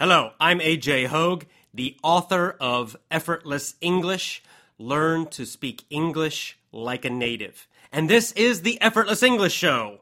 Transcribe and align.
Hello, 0.00 0.32
I'm 0.40 0.60
AJ 0.60 1.08
Hoge, 1.08 1.46
the 1.74 1.98
author 2.02 2.56
of 2.58 2.96
Effortless 3.10 3.74
English 3.82 4.42
Learn 4.78 5.26
to 5.26 5.44
Speak 5.44 5.84
English 5.90 6.58
Like 6.72 7.04
a 7.04 7.10
Native. 7.10 7.68
And 7.92 8.08
this 8.08 8.32
is 8.32 8.62
the 8.62 8.80
Effortless 8.80 9.22
English 9.22 9.52
Show, 9.52 10.00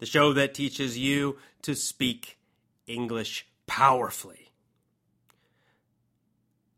the 0.00 0.06
show 0.06 0.32
that 0.32 0.54
teaches 0.54 0.98
you 0.98 1.38
to 1.62 1.76
speak 1.76 2.36
English 2.88 3.46
powerfully. 3.68 4.50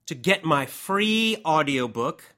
To 0.05 0.15
get 0.15 0.45
my 0.45 0.67
free 0.67 1.39
audiobook, 1.47 2.35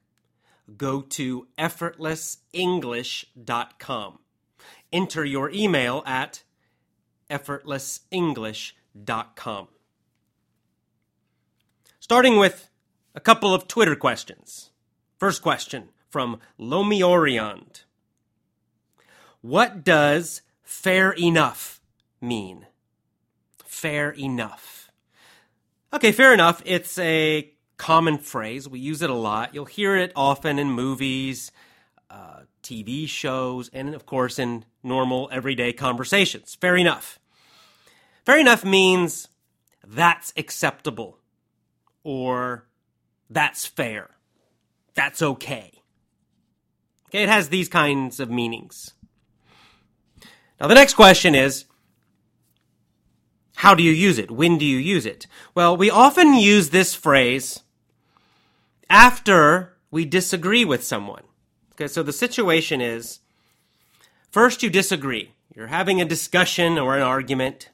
go 0.77 1.01
to 1.01 1.47
effortlessenglish.com. 1.57 4.19
Enter 4.93 5.25
your 5.25 5.49
email 5.49 6.01
at 6.05 6.43
effortlessenglish.com. 7.29 9.67
Starting 12.09 12.37
with 12.37 12.69
a 13.15 13.19
couple 13.19 13.53
of 13.53 13.67
Twitter 13.67 13.93
questions. 13.93 14.71
First 15.17 15.41
question 15.41 15.89
from 16.09 16.39
Lomioriond. 16.57 17.83
What 19.41 19.83
does 19.83 20.41
fair 20.63 21.11
enough 21.11 21.81
mean? 22.21 22.65
Fair 23.65 24.11
enough. 24.11 24.89
Okay, 25.91 26.13
fair 26.13 26.33
enough. 26.33 26.61
It's 26.63 26.97
a 26.97 27.51
common 27.75 28.19
phrase. 28.19 28.69
We 28.69 28.79
use 28.79 29.01
it 29.01 29.09
a 29.09 29.13
lot. 29.13 29.53
You'll 29.53 29.65
hear 29.65 29.97
it 29.97 30.13
often 30.15 30.59
in 30.59 30.71
movies, 30.71 31.51
uh, 32.09 32.43
TV 32.63 33.05
shows, 33.09 33.69
and 33.73 33.93
of 33.93 34.05
course 34.05 34.39
in 34.39 34.63
normal 34.81 35.27
everyday 35.29 35.73
conversations. 35.73 36.55
Fair 36.55 36.77
enough. 36.77 37.19
Fair 38.25 38.39
enough 38.39 38.63
means 38.63 39.27
that's 39.85 40.31
acceptable 40.37 41.16
or 42.03 42.67
that's 43.29 43.65
fair. 43.65 44.11
That's 44.95 45.21
okay. 45.21 45.71
Okay, 47.09 47.23
it 47.23 47.29
has 47.29 47.49
these 47.49 47.69
kinds 47.69 48.19
of 48.19 48.29
meanings. 48.29 48.93
Now, 50.59 50.67
the 50.67 50.75
next 50.75 50.95
question 50.95 51.35
is 51.35 51.65
how 53.57 53.73
do 53.73 53.81
you 53.81 53.91
use 53.91 54.19
it? 54.19 54.29
When 54.29 54.57
do 54.57 54.65
you 54.65 54.77
use 54.77 55.05
it? 55.05 55.25
Well, 55.55 55.75
we 55.75 55.89
often 55.89 56.35
use 56.35 56.69
this 56.69 56.93
phrase 56.93 57.61
after 58.89 59.73
we 59.89 60.05
disagree 60.05 60.63
with 60.63 60.83
someone. 60.83 61.23
Okay, 61.73 61.87
so 61.87 62.03
the 62.03 62.13
situation 62.13 62.81
is 62.81 63.19
first 64.29 64.61
you 64.61 64.69
disagree. 64.69 65.31
You're 65.55 65.67
having 65.67 65.99
a 65.99 66.05
discussion 66.05 66.77
or 66.77 66.95
an 66.95 67.01
argument. 67.01 67.69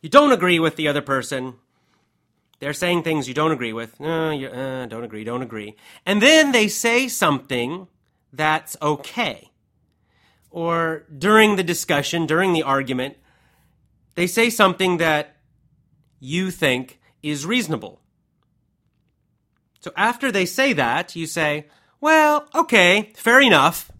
You 0.00 0.08
don't 0.08 0.32
agree 0.32 0.60
with 0.60 0.76
the 0.76 0.86
other 0.86 1.02
person. 1.02 1.54
They're 2.64 2.72
saying 2.72 3.02
things 3.02 3.28
you 3.28 3.34
don't 3.34 3.52
agree 3.52 3.74
with. 3.74 4.00
No, 4.00 4.30
you 4.30 4.48
uh, 4.48 4.86
don't 4.86 5.04
agree, 5.04 5.22
don't 5.22 5.42
agree. 5.42 5.76
And 6.06 6.22
then 6.22 6.52
they 6.52 6.68
say 6.68 7.08
something 7.08 7.88
that's 8.32 8.74
okay. 8.80 9.50
Or 10.50 11.04
during 11.14 11.56
the 11.56 11.62
discussion, 11.62 12.24
during 12.24 12.54
the 12.54 12.62
argument, 12.62 13.18
they 14.14 14.26
say 14.26 14.48
something 14.48 14.96
that 14.96 15.36
you 16.20 16.50
think 16.50 17.00
is 17.22 17.44
reasonable. 17.44 18.00
So 19.80 19.92
after 19.94 20.32
they 20.32 20.46
say 20.46 20.72
that, 20.72 21.14
you 21.14 21.26
say, 21.26 21.66
well, 22.00 22.48
okay, 22.54 23.12
fair 23.14 23.42
enough. 23.42 23.92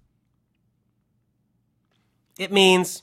It 2.39 2.51
means, 2.51 3.03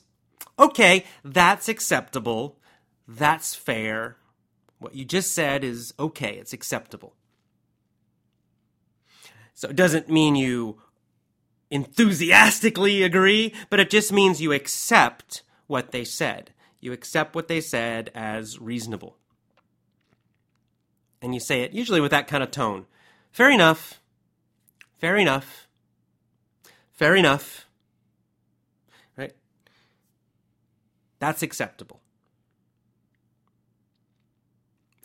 okay, 0.58 1.04
that's 1.22 1.68
acceptable, 1.68 2.58
that's 3.06 3.54
fair, 3.54 4.16
what 4.82 4.94
you 4.94 5.04
just 5.04 5.32
said 5.32 5.64
is 5.64 5.94
okay, 5.98 6.36
it's 6.36 6.52
acceptable. 6.52 7.14
So 9.54 9.68
it 9.68 9.76
doesn't 9.76 10.10
mean 10.10 10.34
you 10.34 10.80
enthusiastically 11.70 13.02
agree, 13.02 13.54
but 13.70 13.80
it 13.80 13.88
just 13.88 14.12
means 14.12 14.42
you 14.42 14.52
accept 14.52 15.42
what 15.66 15.90
they 15.90 16.04
said. 16.04 16.52
You 16.80 16.92
accept 16.92 17.34
what 17.34 17.48
they 17.48 17.60
said 17.60 18.10
as 18.14 18.60
reasonable. 18.60 19.16
And 21.22 21.32
you 21.32 21.40
say 21.40 21.62
it 21.62 21.72
usually 21.72 22.00
with 22.00 22.10
that 22.10 22.26
kind 22.26 22.42
of 22.42 22.50
tone. 22.50 22.86
Fair 23.30 23.50
enough. 23.50 24.00
Fair 24.98 25.16
enough. 25.16 25.66
Fair 26.92 27.16
enough. 27.16 27.66
Right? 29.16 29.32
That's 31.20 31.42
acceptable. 31.42 32.01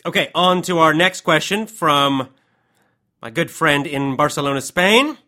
Okay, 0.08 0.30
on 0.34 0.62
to 0.62 0.78
our 0.78 0.94
next 0.94 1.20
question 1.20 1.66
from 1.66 2.30
my 3.20 3.28
good 3.28 3.50
friend 3.50 3.86
in 3.86 4.16
Barcelona, 4.16 4.62
Spain, 4.62 5.18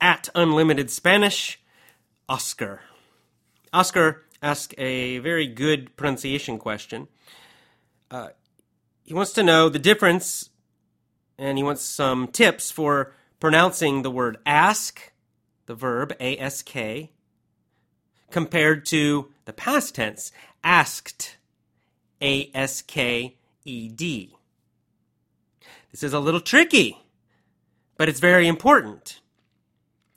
at 0.00 0.30
Unlimited 0.34 0.90
Spanish, 0.90 1.60
Oscar. 2.26 2.80
Oscar 3.70 4.24
asked 4.42 4.72
a 4.78 5.18
very 5.18 5.46
good 5.46 5.94
pronunciation 5.94 6.56
question. 6.56 7.08
Uh, 8.10 8.28
he 9.04 9.12
wants 9.12 9.34
to 9.34 9.42
know 9.42 9.68
the 9.68 9.78
difference, 9.78 10.48
and 11.36 11.58
he 11.58 11.62
wants 11.62 11.82
some 11.82 12.26
tips 12.26 12.70
for 12.70 13.12
pronouncing 13.40 14.00
the 14.00 14.10
word 14.10 14.38
ask, 14.46 15.12
the 15.66 15.74
verb 15.74 16.14
ask, 16.18 16.70
compared 18.30 18.86
to 18.86 19.30
the 19.44 19.52
past 19.52 19.96
tense 19.96 20.32
asked, 20.64 21.36
ask 22.22 22.86
ED. 23.66 24.28
This 25.90 26.02
is 26.02 26.12
a 26.12 26.20
little 26.20 26.40
tricky, 26.40 26.98
but 27.96 28.08
it's 28.08 28.20
very 28.20 28.46
important. 28.46 29.20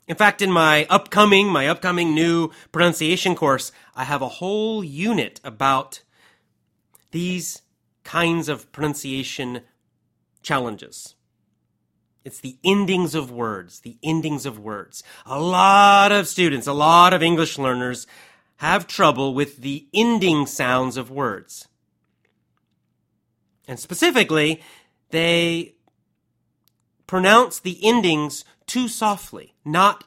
In 0.06 0.16
fact, 0.16 0.42
in 0.42 0.52
my 0.52 0.86
upcoming, 0.90 1.48
my 1.48 1.66
upcoming 1.66 2.14
new 2.14 2.50
pronunciation 2.72 3.34
course, 3.34 3.72
I 3.96 4.04
have 4.04 4.22
a 4.22 4.28
whole 4.28 4.84
unit 4.84 5.40
about 5.42 6.02
these 7.10 7.62
kinds 8.04 8.48
of 8.48 8.70
pronunciation 8.70 9.62
challenges. 10.42 11.14
It's 12.24 12.40
the 12.40 12.58
endings 12.64 13.14
of 13.14 13.30
words, 13.30 13.80
the 13.80 13.98
endings 14.02 14.46
of 14.46 14.58
words. 14.58 15.02
A 15.26 15.40
lot 15.40 16.12
of 16.12 16.28
students, 16.28 16.66
a 16.66 16.72
lot 16.72 17.12
of 17.12 17.22
English 17.22 17.58
learners 17.58 18.06
have 18.56 18.86
trouble 18.86 19.34
with 19.34 19.58
the 19.58 19.86
ending 19.92 20.46
sounds 20.46 20.96
of 20.96 21.10
words. 21.10 21.68
And 23.66 23.78
specifically, 23.78 24.62
they 25.10 25.74
pronounce 27.06 27.58
the 27.60 27.78
endings 27.82 28.44
too 28.66 28.88
softly, 28.88 29.54
not 29.64 30.04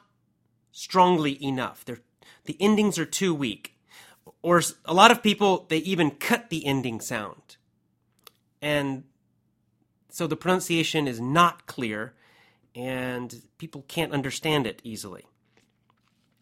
strongly 0.72 1.42
enough. 1.42 1.84
They're, 1.84 2.00
the 2.44 2.56
endings 2.60 2.98
are 2.98 3.06
too 3.06 3.34
weak. 3.34 3.76
Or 4.42 4.62
a 4.84 4.94
lot 4.94 5.10
of 5.10 5.22
people, 5.22 5.66
they 5.68 5.78
even 5.78 6.12
cut 6.12 6.50
the 6.50 6.64
ending 6.66 7.00
sound. 7.00 7.56
And 8.62 9.04
so 10.10 10.26
the 10.26 10.36
pronunciation 10.36 11.08
is 11.08 11.20
not 11.20 11.66
clear 11.66 12.14
and 12.74 13.42
people 13.58 13.84
can't 13.88 14.12
understand 14.12 14.66
it 14.66 14.80
easily. 14.84 15.26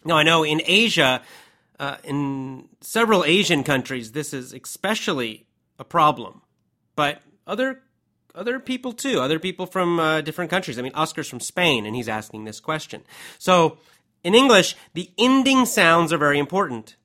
Now, 0.04 0.16
I 0.18 0.22
know 0.22 0.44
in 0.44 0.60
Asia, 0.64 1.22
uh, 1.80 1.96
in 2.04 2.68
several 2.80 3.24
Asian 3.24 3.64
countries, 3.64 4.12
this 4.12 4.32
is 4.34 4.52
especially 4.52 5.46
a 5.78 5.84
problem 5.84 6.42
but 6.96 7.22
other 7.46 7.82
other 8.34 8.58
people 8.58 8.92
too, 8.92 9.20
other 9.20 9.38
people 9.38 9.66
from 9.66 10.00
uh, 10.00 10.20
different 10.20 10.50
countries. 10.50 10.78
I 10.78 10.82
mean, 10.82 10.94
Oscar's 10.94 11.28
from 11.28 11.40
Spain, 11.40 11.86
and 11.86 11.94
he's 11.94 12.08
asking 12.08 12.44
this 12.44 12.60
question. 12.60 13.02
So, 13.38 13.78
in 14.24 14.34
English, 14.34 14.76
the 14.92 15.10
ending 15.16 15.64
sounds 15.64 16.12
are 16.12 16.18
very 16.18 16.38
important, 16.38 16.96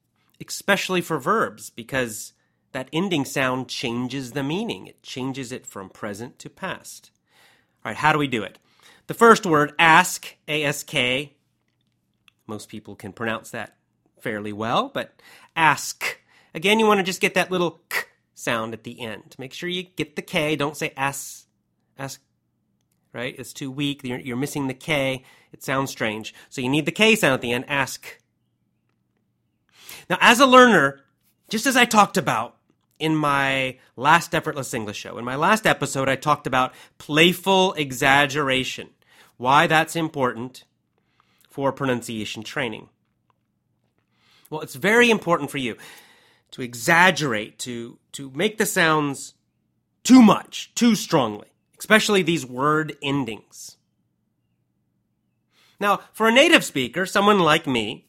especially 0.45 1.01
for 1.01 1.19
verbs, 1.19 1.69
because 1.69 2.33
that 2.71 2.89
ending 2.91 3.25
sound 3.25 3.67
changes 3.67 4.31
the 4.31 4.43
meaning. 4.43 4.87
It 4.87 5.03
changes 5.03 5.51
it 5.51 5.65
from 5.65 5.89
present 5.89 6.39
to 6.39 6.49
past. 6.49 7.11
All 7.85 7.91
right, 7.91 7.97
how 7.97 8.11
do 8.11 8.19
we 8.19 8.27
do 8.27 8.43
it? 8.43 8.57
The 9.07 9.13
first 9.13 9.45
word, 9.45 9.73
ask, 9.77 10.35
A 10.47 10.63
S 10.63 10.83
K, 10.83 11.33
most 12.47 12.69
people 12.69 12.95
can 12.95 13.13
pronounce 13.13 13.51
that 13.51 13.75
fairly 14.19 14.53
well, 14.53 14.89
but 14.93 15.21
ask. 15.55 16.19
Again, 16.53 16.79
you 16.79 16.85
want 16.85 16.99
to 16.99 17.03
just 17.03 17.21
get 17.21 17.33
that 17.33 17.51
little 17.51 17.81
k 17.89 18.01
sound 18.41 18.73
at 18.73 18.83
the 18.83 18.99
end. 18.99 19.35
Make 19.37 19.53
sure 19.53 19.69
you 19.69 19.83
get 19.83 20.15
the 20.15 20.21
K. 20.21 20.55
Don't 20.55 20.75
say 20.75 20.93
S. 20.97 21.45
S. 21.97 22.19
Right? 23.13 23.35
It's 23.37 23.53
too 23.53 23.69
weak. 23.69 24.01
You're, 24.03 24.19
you're 24.19 24.37
missing 24.37 24.67
the 24.67 24.73
K. 24.73 25.23
It 25.51 25.63
sounds 25.63 25.91
strange. 25.91 26.33
So 26.49 26.61
you 26.61 26.69
need 26.69 26.85
the 26.85 26.91
K 26.91 27.15
sound 27.15 27.33
at 27.33 27.41
the 27.41 27.51
end. 27.51 27.65
Ask. 27.67 28.19
Now, 30.09 30.17
as 30.21 30.39
a 30.39 30.45
learner, 30.45 31.01
just 31.49 31.65
as 31.65 31.77
I 31.77 31.85
talked 31.85 32.17
about 32.17 32.55
in 32.99 33.15
my 33.15 33.77
last 33.95 34.33
Effortless 34.33 34.73
English 34.73 34.97
show, 34.97 35.17
in 35.17 35.25
my 35.25 35.35
last 35.35 35.67
episode, 35.67 36.09
I 36.09 36.15
talked 36.15 36.47
about 36.47 36.73
playful 36.97 37.73
exaggeration, 37.73 38.89
why 39.37 39.67
that's 39.67 39.95
important 39.95 40.63
for 41.49 41.71
pronunciation 41.71 42.43
training. 42.43 42.89
Well, 44.49 44.61
it's 44.61 44.75
very 44.75 45.09
important 45.09 45.51
for 45.51 45.57
you 45.57 45.77
to 46.51 46.61
exaggerate, 46.61 47.57
to, 47.59 47.97
to 48.13 48.31
make 48.35 48.57
the 48.57 48.65
sounds 48.65 49.33
too 50.03 50.21
much, 50.21 50.71
too 50.75 50.95
strongly, 50.95 51.47
especially 51.79 52.21
these 52.21 52.45
word 52.45 52.95
endings. 53.01 53.77
Now, 55.79 56.01
for 56.13 56.27
a 56.27 56.31
native 56.31 56.63
speaker, 56.63 57.05
someone 57.05 57.39
like 57.39 57.65
me, 57.65 58.05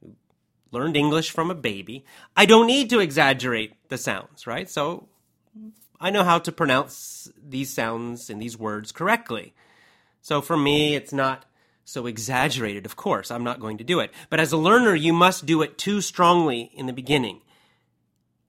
who 0.00 0.14
learned 0.70 0.96
English 0.96 1.30
from 1.30 1.50
a 1.50 1.54
baby, 1.54 2.04
I 2.36 2.46
don't 2.46 2.66
need 2.66 2.88
to 2.90 3.00
exaggerate 3.00 3.74
the 3.88 3.98
sounds, 3.98 4.46
right? 4.46 4.68
So 4.68 5.08
I 6.00 6.10
know 6.10 6.24
how 6.24 6.38
to 6.38 6.52
pronounce 6.52 7.30
these 7.36 7.72
sounds 7.72 8.30
and 8.30 8.40
these 8.40 8.56
words 8.56 8.92
correctly. 8.92 9.54
So 10.22 10.40
for 10.40 10.56
me, 10.56 10.94
it's 10.94 11.12
not 11.12 11.44
so 11.84 12.06
exaggerated. 12.06 12.86
Of 12.86 12.96
course, 12.96 13.30
I'm 13.30 13.44
not 13.44 13.60
going 13.60 13.78
to 13.78 13.84
do 13.84 14.00
it. 14.00 14.10
But 14.30 14.40
as 14.40 14.52
a 14.52 14.56
learner, 14.56 14.94
you 14.94 15.12
must 15.12 15.46
do 15.46 15.62
it 15.62 15.78
too 15.78 16.00
strongly 16.00 16.70
in 16.74 16.86
the 16.86 16.92
beginning. 16.92 17.42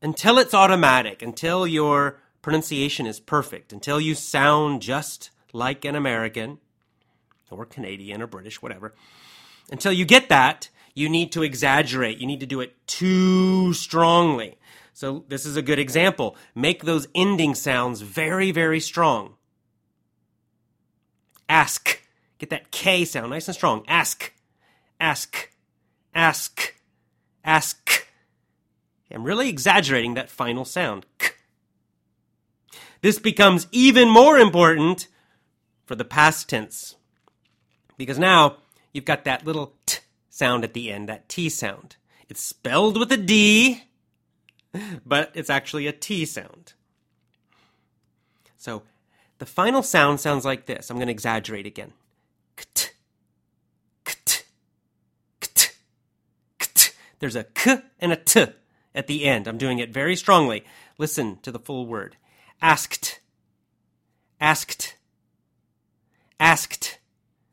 Until 0.04 0.38
it's 0.38 0.54
automatic, 0.54 1.22
until 1.22 1.66
your 1.66 2.20
pronunciation 2.42 3.08
is 3.08 3.20
perfect, 3.22 3.74
until 3.74 4.00
you 4.02 4.14
sound 4.14 4.82
just 4.82 5.32
like 5.54 5.86
an 5.86 5.96
American, 5.96 6.60
or 7.50 7.66
Canadian 7.66 8.22
or 8.22 8.28
British, 8.28 8.62
whatever. 8.62 8.94
Until 9.72 9.94
you 9.94 10.06
get 10.06 10.30
that, 10.30 10.70
you 10.94 11.08
need 11.08 11.32
to 11.32 11.44
exaggerate. 11.44 12.18
You 12.18 12.28
need 12.28 12.42
to 12.42 12.46
do 12.46 12.60
it 12.60 12.76
too 12.86 13.74
strongly. 13.74 14.58
So 14.94 15.24
this 15.28 15.46
is 15.46 15.56
a 15.56 15.62
good 15.62 15.80
example. 15.80 16.36
Make 16.54 16.84
those 16.84 17.08
ending 17.16 17.56
sounds 17.56 18.02
very, 18.02 18.52
very 18.52 18.80
strong. 18.80 19.36
Ask. 21.48 22.02
Get 22.40 22.50
that 22.50 22.72
K 22.72 23.06
sound 23.06 23.30
nice 23.30 23.48
and 23.48 23.56
strong. 23.56 23.84
Ask. 23.88 24.34
Ask. 25.00 25.50
Ask. 26.14 26.74
Ask. 27.44 27.83
I'm 29.14 29.24
really 29.24 29.50
exaggerating 29.50 30.16
that 30.16 30.30
final 30.30 30.66
sound. 30.66 31.06
This 33.02 33.20
becomes 33.20 33.68
even 33.72 34.10
more 34.10 34.38
important 34.40 35.08
for 35.86 35.96
the 35.96 36.06
past 36.06 36.50
tense. 36.50 36.96
Because 37.98 38.18
now 38.18 38.58
you've 38.94 39.06
got 39.06 39.26
that 39.26 39.46
little 39.46 39.74
t 39.86 40.00
sound 40.30 40.64
at 40.64 40.74
the 40.74 40.92
end, 40.92 41.08
that 41.10 41.30
T 41.30 41.48
sound. 41.48 41.96
It's 42.28 42.42
spelled 42.42 42.98
with 42.98 43.12
a 43.12 43.18
D, 43.18 43.84
but 45.06 45.32
it's 45.36 45.50
actually 45.50 45.86
a 45.86 45.92
T 45.92 46.26
sound. 46.26 46.74
So 48.58 48.82
the 49.38 49.46
final 49.46 49.84
sound 49.84 50.20
sounds 50.20 50.44
like 50.44 50.66
this. 50.66 50.90
I'm 50.90 50.98
going 50.98 51.08
to 51.08 51.12
exaggerate 51.12 51.68
again. 51.68 51.94
Kt, 52.56 52.94
kt, 54.06 54.46
kt, 55.40 55.76
kt. 56.60 56.96
There's 57.20 57.36
a 57.36 57.44
k 57.44 57.82
and 58.00 58.12
a 58.12 58.16
t 58.16 58.48
at 58.96 59.08
the 59.08 59.26
end. 59.26 59.48
I'm 59.48 59.58
doing 59.58 59.80
it 59.80 59.92
very 59.92 60.16
strongly. 60.16 60.64
Listen 60.98 61.38
to 61.42 61.52
the 61.52 61.60
full 61.60 61.86
word. 61.86 62.18
Asked, 62.62 63.20
asked, 64.40 64.96
asked. 66.40 67.00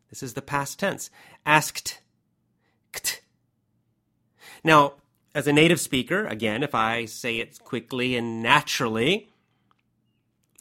This 0.08 0.22
is 0.22 0.34
the 0.34 0.42
past 0.42 0.78
tense. 0.78 1.10
Asked. 1.46 2.00
Kt. 2.92 3.22
Now, 4.64 4.94
as 5.34 5.46
a 5.46 5.52
native 5.52 5.80
speaker, 5.80 6.26
again, 6.26 6.62
if 6.62 6.74
I 6.74 7.04
say 7.04 7.36
it 7.36 7.62
quickly 7.62 8.16
and 8.16 8.42
naturally, 8.42 9.30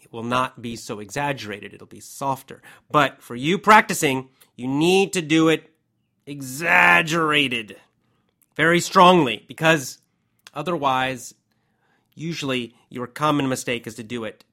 it 0.02 0.14
will 0.14 0.24
not 0.24 0.62
be 0.62 0.75
so 0.75 1.00
exaggerated. 1.00 1.74
It'll 1.74 1.88
be 1.88 2.00
softer. 2.00 2.62
But 2.90 3.22
for 3.22 3.36
you 3.36 3.58
practicing, 3.58 4.30
you 4.56 4.68
need 4.68 5.14
to 5.14 5.22
do 5.22 5.50
it 5.50 5.72
exaggerated 6.25 7.78
very 8.56 8.80
strongly 8.80 9.44
because 9.48 10.00
otherwise, 10.54 11.34
usually 12.16 12.75
your 12.90 13.07
common 13.07 13.50
mistake 13.50 13.88
is 13.88 13.96
to 13.96 14.04
do 14.04 14.24
it 14.24 14.44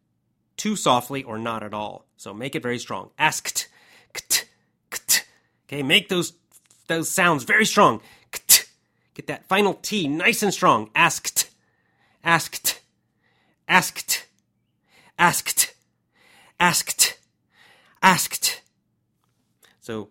too 0.56 0.76
softly 0.76 1.22
or 1.22 1.38
not 1.38 1.62
at 1.62 1.74
all. 1.74 2.06
So 2.16 2.32
make 2.32 2.54
it 2.54 2.62
very 2.62 2.78
strong. 2.78 3.10
Asked. 3.18 3.68
Kt. 4.12 4.48
Kt. 4.90 5.26
Okay, 5.66 5.82
make 5.82 6.08
those 6.08 6.32
those 6.88 7.10
sounds 7.10 7.44
very 7.44 7.66
strong. 7.66 8.00
Kt. 8.32 8.68
Get 9.14 9.26
that 9.26 9.48
final 9.48 9.74
T 9.74 10.08
nice 10.08 10.42
and 10.42 10.52
strong. 10.52 10.90
Asked. 10.94 11.50
Asked. 12.24 12.80
Asked. 13.68 14.26
Asked. 15.18 15.74
Asked. 16.58 17.18
Asked. 18.02 18.62
So 19.80 20.08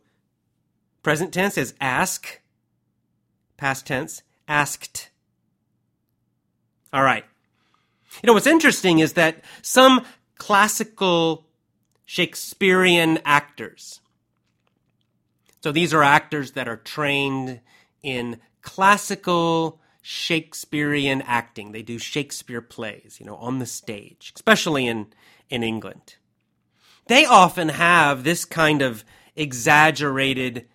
present 1.03 1.33
tense 1.33 1.57
is 1.57 1.73
ask. 1.79 2.41
Past 3.57 3.87
tense, 3.87 4.21
asked. 4.47 5.09
All 6.95 7.03
right. 7.03 7.25
You 8.23 8.27
know, 8.27 8.33
what's 8.33 8.47
interesting 8.47 8.99
is 8.99 9.13
that 9.13 9.43
some 9.61 10.03
classical 10.37 11.45
Shakespearean 12.05 13.19
actors 13.25 13.99
so 15.65 15.71
these 15.71 15.95
are 15.95 16.03
actors 16.03 16.51
that 16.51 16.67
are 16.67 16.77
trained 16.77 17.59
in 18.03 18.37
classical 18.61 19.81
Shakespearean 20.03 21.23
acting. 21.23 21.71
They 21.71 21.81
do 21.81 21.97
Shakespeare 21.97 22.61
plays, 22.61 23.17
you 23.19 23.25
know, 23.25 23.35
on 23.37 23.57
the 23.57 23.65
stage, 23.65 24.31
especially 24.35 24.85
in, 24.85 25.07
in 25.49 25.63
England. 25.63 26.17
They 27.07 27.25
often 27.25 27.69
have 27.69 28.23
this 28.23 28.45
kind 28.45 28.83
of 28.83 29.03
exaggerated 29.35 30.67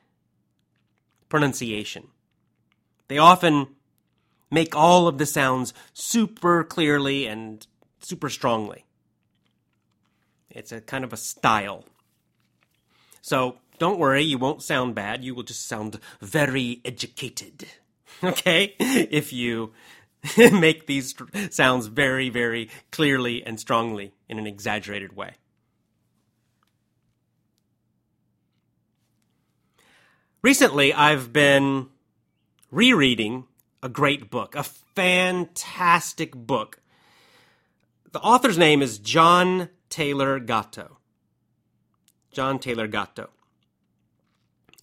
pronunciation. 1.28 2.08
They 3.06 3.18
often 3.18 3.68
make 4.50 4.74
all 4.74 5.06
of 5.08 5.18
the 5.18 5.26
sounds 5.26 5.72
super 5.92 6.64
clearly 6.64 7.26
and 7.26 7.66
super 8.00 8.28
strongly. 8.28 8.84
It's 10.50 10.72
a 10.72 10.80
kind 10.80 11.04
of 11.04 11.12
a 11.12 11.16
style. 11.16 11.84
So 13.22 13.58
don't 13.78 13.98
worry, 13.98 14.22
you 14.22 14.38
won't 14.38 14.62
sound 14.62 14.94
bad. 14.94 15.24
You 15.24 15.34
will 15.34 15.42
just 15.42 15.66
sound 15.66 15.98
very 16.20 16.80
educated. 16.84 17.66
Okay? 18.22 18.74
If 18.78 19.32
you 19.32 19.72
make 20.36 20.86
these 20.86 21.14
sounds 21.48 21.86
very, 21.86 22.28
very 22.28 22.68
clearly 22.90 23.42
and 23.42 23.58
strongly 23.58 24.12
in 24.28 24.38
an 24.38 24.46
exaggerated 24.46 25.16
way. 25.16 25.34
Recently, 30.42 30.92
I've 30.92 31.32
been 31.32 31.88
rereading 32.70 33.46
a 33.82 33.88
great 33.88 34.30
book, 34.30 34.54
a 34.54 34.62
fantastic 34.62 36.34
book. 36.34 36.80
The 38.12 38.20
author's 38.20 38.58
name 38.58 38.82
is 38.82 38.98
John 38.98 39.68
Taylor 39.88 40.38
Gatto. 40.38 40.98
John 42.30 42.58
Taylor 42.58 42.86
Gatto. 42.86 43.30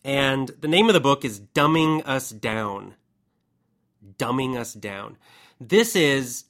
And 0.03 0.50
the 0.60 0.67
name 0.67 0.88
of 0.88 0.93
the 0.93 1.00
book 1.00 1.25
is 1.25 1.39
Dumbing 1.39 2.01
Us 2.05 2.29
Down. 2.29 2.95
Dumbing 4.17 4.55
Us 4.55 4.74
Down. 4.74 5.17
This 5.60 5.95
is 5.95 6.45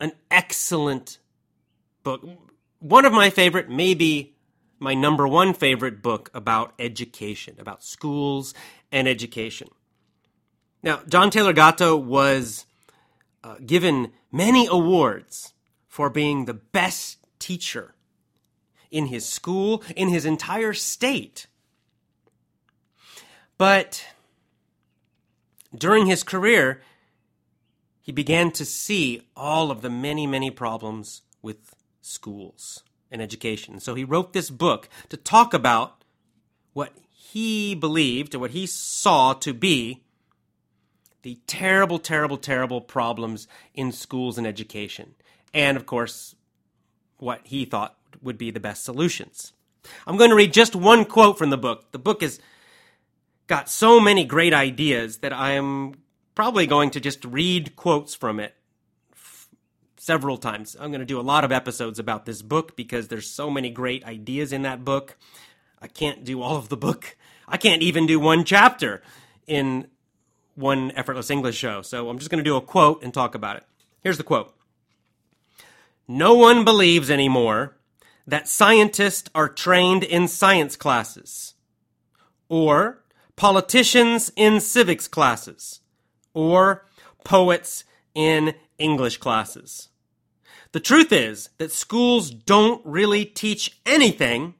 an 0.00 0.12
excellent 0.30 1.18
book. 2.02 2.22
One 2.80 3.04
of 3.04 3.12
my 3.12 3.30
favorite, 3.30 3.70
maybe 3.70 4.36
my 4.78 4.94
number 4.94 5.26
one 5.26 5.54
favorite 5.54 6.02
book 6.02 6.30
about 6.34 6.74
education, 6.78 7.56
about 7.58 7.82
schools 7.82 8.52
and 8.92 9.08
education. 9.08 9.68
Now, 10.84 11.00
John 11.08 11.30
Taylor 11.30 11.54
Gatto 11.54 11.96
was 11.96 12.66
uh, 13.42 13.56
given 13.64 14.12
many 14.30 14.66
awards 14.66 15.54
for 15.88 16.10
being 16.10 16.44
the 16.44 16.52
best 16.52 17.16
teacher 17.38 17.94
in 18.90 19.06
his 19.06 19.24
school, 19.24 19.82
in 19.96 20.10
his 20.10 20.26
entire 20.26 20.74
state. 20.74 21.46
But 23.56 24.04
during 25.74 26.04
his 26.04 26.22
career, 26.22 26.82
he 28.02 28.12
began 28.12 28.50
to 28.50 28.66
see 28.66 29.22
all 29.34 29.70
of 29.70 29.80
the 29.80 29.88
many, 29.88 30.26
many 30.26 30.50
problems 30.50 31.22
with 31.40 31.74
schools 32.02 32.82
and 33.10 33.22
education. 33.22 33.80
So 33.80 33.94
he 33.94 34.04
wrote 34.04 34.34
this 34.34 34.50
book 34.50 34.90
to 35.08 35.16
talk 35.16 35.54
about 35.54 36.04
what 36.74 36.92
he 37.10 37.74
believed 37.74 38.34
or 38.34 38.40
what 38.40 38.50
he 38.50 38.66
saw 38.66 39.32
to 39.32 39.54
be 39.54 40.03
the 41.24 41.40
terrible, 41.46 41.98
terrible, 41.98 42.36
terrible 42.36 42.82
problems 42.82 43.48
in 43.74 43.90
schools 43.92 44.36
and 44.36 44.46
education. 44.46 45.14
And 45.54 45.76
of 45.78 45.86
course, 45.86 46.36
what 47.16 47.40
he 47.44 47.64
thought 47.64 47.96
would 48.22 48.36
be 48.36 48.50
the 48.50 48.60
best 48.60 48.84
solutions. 48.84 49.54
I'm 50.06 50.18
going 50.18 50.28
to 50.28 50.36
read 50.36 50.52
just 50.52 50.76
one 50.76 51.06
quote 51.06 51.38
from 51.38 51.48
the 51.48 51.56
book. 51.56 51.90
The 51.92 51.98
book 51.98 52.22
is 52.22 52.40
got 53.46 53.70
so 53.70 53.98
many 54.00 54.24
great 54.24 54.52
ideas 54.52 55.18
that 55.18 55.32
I 55.32 55.52
am 55.52 55.94
probably 56.34 56.66
going 56.66 56.90
to 56.90 57.00
just 57.00 57.24
read 57.24 57.74
quotes 57.74 58.14
from 58.14 58.38
it 58.38 58.54
f- 59.12 59.48
several 59.96 60.36
times. 60.36 60.76
I'm 60.78 60.90
going 60.90 61.00
to 61.00 61.06
do 61.06 61.20
a 61.20 61.22
lot 61.22 61.44
of 61.44 61.52
episodes 61.52 61.98
about 61.98 62.26
this 62.26 62.42
book 62.42 62.76
because 62.76 63.08
there's 63.08 63.30
so 63.30 63.48
many 63.48 63.70
great 63.70 64.04
ideas 64.04 64.52
in 64.52 64.60
that 64.62 64.84
book. 64.84 65.16
I 65.80 65.86
can't 65.86 66.22
do 66.22 66.42
all 66.42 66.56
of 66.56 66.68
the 66.68 66.76
book. 66.76 67.16
I 67.48 67.56
can't 67.56 67.82
even 67.82 68.06
do 68.06 68.20
one 68.20 68.44
chapter 68.44 69.02
in 69.46 69.88
one 70.54 70.92
effortless 70.92 71.30
English 71.30 71.56
show. 71.56 71.82
So 71.82 72.08
I'm 72.08 72.18
just 72.18 72.30
going 72.30 72.42
to 72.42 72.48
do 72.48 72.56
a 72.56 72.60
quote 72.60 73.02
and 73.02 73.12
talk 73.12 73.34
about 73.34 73.56
it. 73.56 73.64
Here's 74.02 74.18
the 74.18 74.24
quote. 74.24 74.54
no 76.06 76.34
one 76.34 76.64
believes 76.64 77.10
anymore 77.10 77.76
that 78.26 78.48
scientists 78.48 79.30
are 79.34 79.48
trained 79.48 80.02
in 80.04 80.28
science 80.28 80.76
classes, 80.76 81.54
or 82.48 83.02
politicians 83.36 84.32
in 84.36 84.60
civics 84.60 85.08
classes, 85.08 85.80
or 86.32 86.86
poets 87.24 87.84
in 88.14 88.54
English 88.78 89.18
classes. 89.18 89.88
The 90.72 90.80
truth 90.80 91.12
is 91.12 91.50
that 91.58 91.72
schools 91.72 92.30
don't 92.30 92.84
really 92.84 93.24
teach 93.24 93.78
anything 93.86 94.54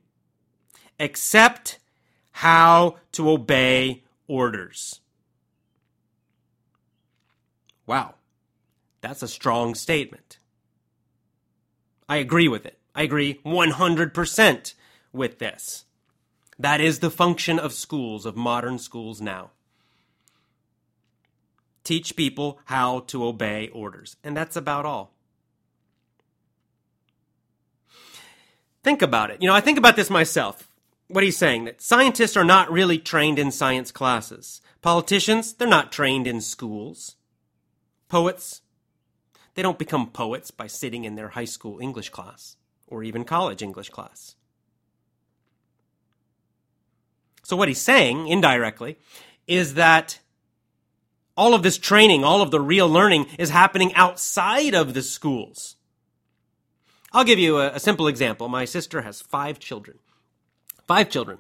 except 0.99 1.79
how 2.33 2.97
to 3.13 3.31
obey 3.31 4.05
orders. 4.29 5.01
Wow, 7.87 8.15
that's 9.01 9.23
a 9.23 9.29
strong 9.29 9.75
statement. 9.75 10.39
I 12.09 12.17
agree 12.17 12.49
with 12.49 12.67
it. 12.67 12.79
I 12.95 13.03
agree 13.03 13.41
100% 13.45 14.75
with 15.13 15.39
this. 15.39 15.85
That 16.59 16.81
is 16.81 17.01
the 17.01 17.11
function 17.11 17.59
of 17.59 17.73
schools, 17.73 18.25
of 18.27 18.37
modern 18.37 18.79
schools 18.79 19.21
now. 19.21 19.51
Teach 21.83 22.17
people 22.17 22.61
how 22.67 23.01
to 23.01 23.25
obey 23.25 23.69
orders. 23.69 24.17
And 24.25 24.37
that's 24.37 24.57
about 24.57 24.87
all. 24.87 25.13
Think 28.83 29.03
about 29.03 29.31
it. 29.31 29.43
You 29.43 29.49
know, 29.49 29.55
I 29.55 29.61
think 29.61 29.79
about 29.79 29.97
this 29.97 30.11
myself. 30.11 30.69
What 31.09 31.25
he's 31.25 31.37
saying 31.37 31.65
that 31.65 31.83
scientists 31.83 32.37
are 32.37 32.45
not 32.45 32.71
really 32.71 32.99
trained 32.99 33.39
in 33.39 33.51
science 33.51 33.91
classes. 33.91 34.61
Politicians, 34.81 35.55
they're 35.55 35.69
not 35.69 35.93
trained 35.93 36.27
in 36.27 36.41
schools. 36.41 37.17
Poets, 38.15 38.63
they 39.55 39.63
don't 39.63 39.77
become 39.77 40.09
poets 40.09 40.53
by 40.53 40.69
sitting 40.69 41.05
in 41.05 41.17
their 41.17 41.31
high 41.31 41.45
school 41.45 41.81
English 41.81 42.11
class 42.11 42.57
or 42.87 43.03
even 43.03 43.25
college 43.25 43.61
English 43.61 43.91
class. 43.91 44.37
So, 47.43 47.57
what 47.57 47.67
he's 47.67 47.81
saying, 47.81 48.29
indirectly, 48.29 48.99
is 49.49 49.75
that 49.75 50.21
all 51.37 51.55
of 51.55 51.65
this 51.65 51.77
training, 51.77 52.23
all 52.23 52.41
of 52.41 52.53
the 52.53 52.61
real 52.61 52.89
learning 52.89 53.27
is 53.37 53.51
happening 53.51 53.93
outside 53.95 54.77
of 54.77 54.95
the 54.95 55.03
schools. 55.03 55.75
I'll 57.13 57.25
give 57.25 57.41
you 57.41 57.59
a, 57.59 57.71
a 57.71 57.81
simple 57.81 58.07
example. 58.07 58.47
My 58.47 58.65
sister 58.65 59.03
has 59.03 59.21
five 59.21 59.59
children. 59.59 59.99
Five 60.87 61.09
children. 61.09 61.39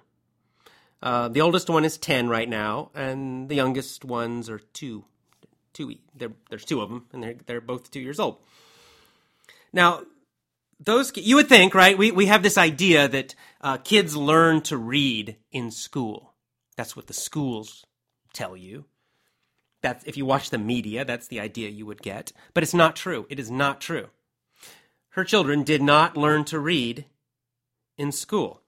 Uh, 1.00 1.28
the 1.28 1.40
oldest 1.40 1.70
one 1.70 1.84
is 1.84 1.98
10 1.98 2.28
right 2.28 2.48
now, 2.48 2.90
and 2.96 3.48
the 3.48 3.54
youngest 3.54 4.04
ones 4.04 4.50
are 4.50 4.58
two. 4.58 5.04
Two 5.74 5.96
there's 6.48 6.64
two 6.64 6.80
of 6.80 6.88
them, 6.88 7.06
and 7.12 7.22
they're, 7.22 7.36
they're 7.44 7.60
both 7.60 7.90
two 7.90 8.00
years 8.00 8.18
old. 8.18 8.38
Now, 9.72 10.04
those 10.80 11.12
you 11.16 11.36
would 11.36 11.48
think, 11.48 11.74
right? 11.74 11.98
We 11.98 12.10
we 12.10 12.26
have 12.26 12.42
this 12.42 12.56
idea 12.56 13.08
that 13.08 13.34
uh, 13.60 13.76
kids 13.78 14.16
learn 14.16 14.62
to 14.62 14.76
read 14.76 15.36
in 15.52 15.70
school. 15.70 16.32
That's 16.76 16.96
what 16.96 17.06
the 17.06 17.12
schools 17.12 17.84
tell 18.32 18.56
you. 18.56 18.86
That's 19.82 20.04
if 20.04 20.16
you 20.16 20.24
watch 20.24 20.50
the 20.50 20.58
media, 20.58 21.04
that's 21.04 21.28
the 21.28 21.40
idea 21.40 21.68
you 21.68 21.86
would 21.86 22.02
get. 22.02 22.32
But 22.54 22.62
it's 22.62 22.74
not 22.74 22.96
true. 22.96 23.26
It 23.28 23.38
is 23.38 23.50
not 23.50 23.80
true. 23.80 24.08
Her 25.10 25.24
children 25.24 25.62
did 25.62 25.82
not 25.82 26.16
learn 26.16 26.44
to 26.46 26.58
read 26.58 27.04
in 27.96 28.10
school. 28.10 28.62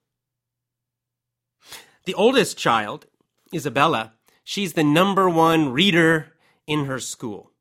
The 2.05 2.15
oldest 2.15 2.57
child, 2.57 3.07
Isabella, 3.53 4.13
she's 4.45 4.75
the 4.75 4.85
number 4.85 5.29
one 5.29 5.73
reader 5.73 6.36
in 6.67 6.87
her 6.87 7.01
school. 7.01 7.53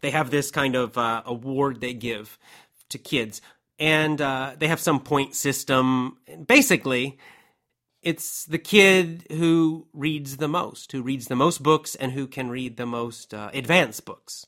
They 0.00 0.10
have 0.10 0.30
this 0.30 0.50
kind 0.50 0.74
of 0.74 0.98
uh, 0.98 1.22
award 1.24 1.80
they 1.80 1.94
give 1.94 2.38
to 2.88 2.98
kids, 2.98 3.40
and 3.78 4.20
uh, 4.20 4.52
they 4.58 4.68
have 4.68 4.80
some 4.80 5.00
point 5.00 5.34
system. 5.34 6.18
Basically, 6.46 7.18
it's 8.02 8.44
the 8.44 8.58
kid 8.58 9.26
who 9.30 9.86
reads 9.92 10.38
the 10.38 10.48
most, 10.48 10.90
who 10.92 11.02
reads 11.02 11.28
the 11.28 11.36
most 11.36 11.62
books, 11.62 11.94
and 11.94 12.12
who 12.12 12.26
can 12.26 12.50
read 12.50 12.76
the 12.76 12.86
most 12.86 13.32
uh, 13.32 13.50
advanced 13.54 14.04
books. 14.04 14.46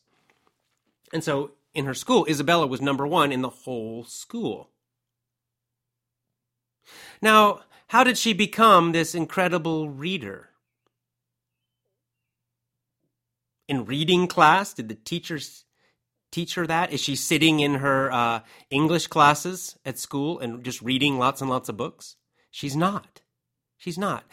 And 1.12 1.23
so, 1.23 1.52
in 1.73 1.85
her 1.85 1.95
school, 1.95 2.26
Isabella 2.28 2.66
was 2.66 2.81
number 2.81 3.07
one 3.07 3.31
in 3.31 3.43
the 3.43 3.49
whole 3.49 4.04
school. 4.04 4.71
Now, 7.23 7.61
how 7.88 8.02
did 8.02 8.19
she 8.19 8.33
become 8.33 8.93
this 8.93 9.14
incredible 9.14 9.88
reader? 9.88 10.50
In 13.68 13.85
reading 13.85 14.26
class, 14.26 14.75
did 14.75 14.88
the 14.88 14.94
teachers 14.94 15.64
teach 16.30 16.54
her 16.54 16.66
that? 16.66 16.92
Is 16.92 17.00
she 17.00 17.16
sitting 17.16 17.61
in 17.61 17.76
her 17.76 18.12
uh, 18.12 18.40
English 18.71 19.06
classes 19.06 19.78
at 19.85 19.99
school 19.99 20.38
and 20.38 20.64
just 20.64 20.83
reading 20.83 21.18
lots 21.18 21.40
and 21.40 21.49
lots 21.49 21.68
of 21.68 21.76
books? 21.76 22.16
She's 22.50 22.76
not. 22.76 23.23
She's 23.76 23.99
not. 23.99 24.25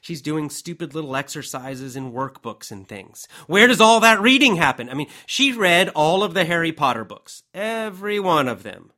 She's 0.00 0.20
doing 0.20 0.50
stupid 0.50 0.94
little 0.94 1.14
exercises 1.14 1.94
in 1.94 2.12
workbooks 2.12 2.72
and 2.72 2.88
things. 2.88 3.28
Where 3.46 3.68
does 3.68 3.80
all 3.80 4.00
that 4.00 4.20
reading 4.20 4.56
happen? 4.56 4.88
I 4.88 4.94
mean, 4.94 5.08
she 5.26 5.52
read 5.52 5.90
all 5.90 6.22
of 6.22 6.34
the 6.34 6.44
Harry 6.44 6.72
Potter 6.72 7.04
books, 7.04 7.42
every 7.54 8.18
one 8.18 8.48
of 8.48 8.62
them. 8.64 8.92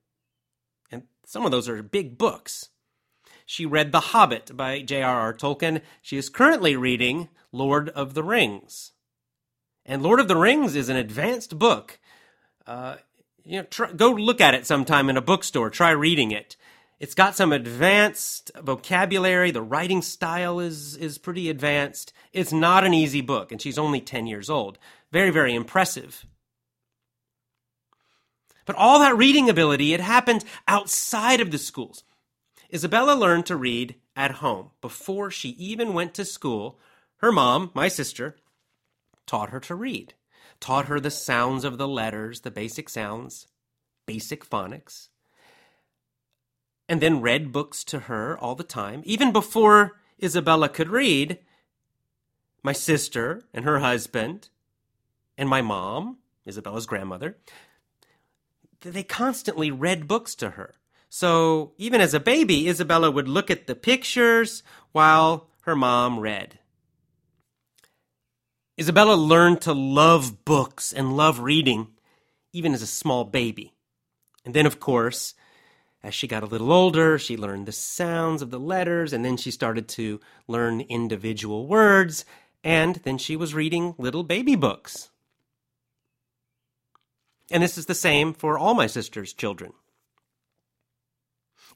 And 0.91 1.05
some 1.27 1.45
of 1.45 1.51
those 1.51 1.69
are 1.69 1.83
big 1.83 2.17
books. 2.17 2.71
She 3.45 3.67
read 3.67 3.93
The 3.93 4.01
Hobbit 4.01 4.57
by 4.57 4.81
J.R.R. 4.81 5.35
Tolkien. 5.35 5.83
She 6.03 6.17
is 6.17 6.29
currently 6.29 6.77
reading 6.77 7.29
Lord 7.53 7.89
of 7.91 8.15
the 8.15 8.23
Rings. 8.23 8.93
And 9.89 10.03
Lord 10.03 10.21
of 10.21 10.29
the 10.29 10.37
Rings 10.37 10.77
is 10.77 10.89
an 10.89 10.97
advanced 10.97 11.59
book 11.59 11.99
uh, 12.69 12.97
you 13.45 13.57
know, 13.57 13.65
try, 13.65 13.91
go 13.93 14.11
look 14.11 14.43
at 14.43 14.55
it 14.55 14.67
sometime 14.67 15.09
in 15.09 15.17
a 15.17 15.23
bookstore. 15.23 15.71
Try 15.71 15.91
reading 15.91 16.31
it. 16.31 16.55
It's 17.01 17.15
got 17.15 17.35
some 17.35 17.53
advanced 17.53 18.51
vocabulary. 18.61 19.51
The 19.51 19.63
writing 19.63 20.03
style 20.03 20.61
is 20.61 20.97
is 20.97 21.17
pretty 21.17 21.49
advanced. 21.49 22.13
It's 22.33 22.53
not 22.53 22.85
an 22.85 22.93
easy 22.93 23.23
book, 23.23 23.51
and 23.51 23.61
she's 23.61 23.79
only 23.79 24.01
ten 24.01 24.27
years 24.27 24.51
old. 24.51 24.79
Very, 25.11 25.31
very 25.31 25.55
impressive. 25.55 26.27
But 28.67 28.77
all 28.77 28.99
that 28.99 29.17
reading 29.17 29.49
ability, 29.49 29.95
it 29.95 30.01
happened 30.01 30.45
outside 30.67 31.41
of 31.41 31.51
the 31.51 31.57
schools. 31.59 32.05
Isabella 32.75 33.15
learned 33.15 33.47
to 33.47 33.57
read 33.57 33.95
at 34.15 34.33
home 34.33 34.73
before 34.83 35.31
she 35.31 35.51
even 35.51 35.95
went 35.95 36.13
to 36.15 36.25
school. 36.27 36.79
Her 37.19 37.33
mom, 37.33 37.71
my 37.73 37.89
sister, 37.89 38.37
taught 39.29 39.51
her 39.51 39.61
to 39.61 39.77
read 39.77 40.15
taught 40.61 40.87
her 40.87 41.01
the 41.01 41.11
sounds 41.11 41.65
of 41.65 41.79
the 41.79 41.89
letters, 41.89 42.41
the 42.41 42.51
basic 42.51 42.89
sounds, 42.89 43.47
basic 44.07 44.49
phonics, 44.49 45.09
and 46.89 47.01
then 47.01 47.21
read 47.21 47.53
books 47.53 47.85
to 47.85 48.01
her 48.01 48.39
all 48.39 48.55
the 48.55 48.65
time. 48.65 49.03
Even 49.05 49.33
before 49.33 50.01
Isabella 50.23 50.69
could 50.69 50.89
read, 50.89 51.39
my 52.63 52.73
sister 52.73 53.43
and 53.53 53.65
her 53.65 53.79
husband 53.79 54.49
and 55.37 55.49
my 55.49 55.63
mom, 55.63 56.19
Isabella's 56.47 56.87
grandmother, 56.87 57.37
they 58.81 59.03
constantly 59.03 59.71
read 59.71 60.09
books 60.09 60.35
to 60.37 60.51
her. 60.51 60.75
So 61.09 61.73
even 61.79 62.01
as 62.01 62.15
a 62.15 62.21
baby, 62.21 62.69
Isabella 62.69 63.11
would 63.11 63.29
look 63.29 63.51
at 63.51 63.67
the 63.67 63.75
pictures 63.75 64.63
while 64.93 65.49
her 65.63 65.77
mom 65.77 66.19
read. 66.19 66.58
Isabella 68.79 69.15
learned 69.15 69.63
to 69.63 69.73
love 69.73 70.45
books 70.45 70.93
and 70.93 71.17
love 71.17 71.41
reading, 71.41 71.89
even 72.53 72.75
as 72.75 72.83
a 72.83 72.87
small 72.87 73.25
baby. 73.25 73.75
And 74.45 74.55
then, 74.55 74.67
of 74.67 74.79
course, 74.79 75.35
as 76.01 76.15
she 76.15 76.29
got 76.29 76.45
a 76.45 76.47
little 76.47 76.73
older, 76.73 77.19
she 77.19 77.37
learned 77.37 77.67
the 77.67 77.73
sounds 77.73 78.41
of 78.41 78.51
the 78.51 78.61
letters, 78.61 79.13
and 79.13 79.25
then 79.25 79.37
she 79.37 79.51
started 79.51 79.89
to 79.89 80.21
learn 80.47 80.83
individual 80.83 81.67
words, 81.67 82.25
and 82.63 82.97
then 82.97 83.19
she 83.19 83.35
was 83.35 83.53
reading 83.53 83.97
little 83.99 84.23
baby 84.23 84.55
books. 84.55 85.11
And 87.51 87.65
this 87.65 87.79
is 87.79 87.87
the 87.87 87.97
same 87.97 88.33
for 88.33 88.57
all 88.57 88.75
my 88.75 88.87
sister's 88.87 89.33
children. 89.33 89.73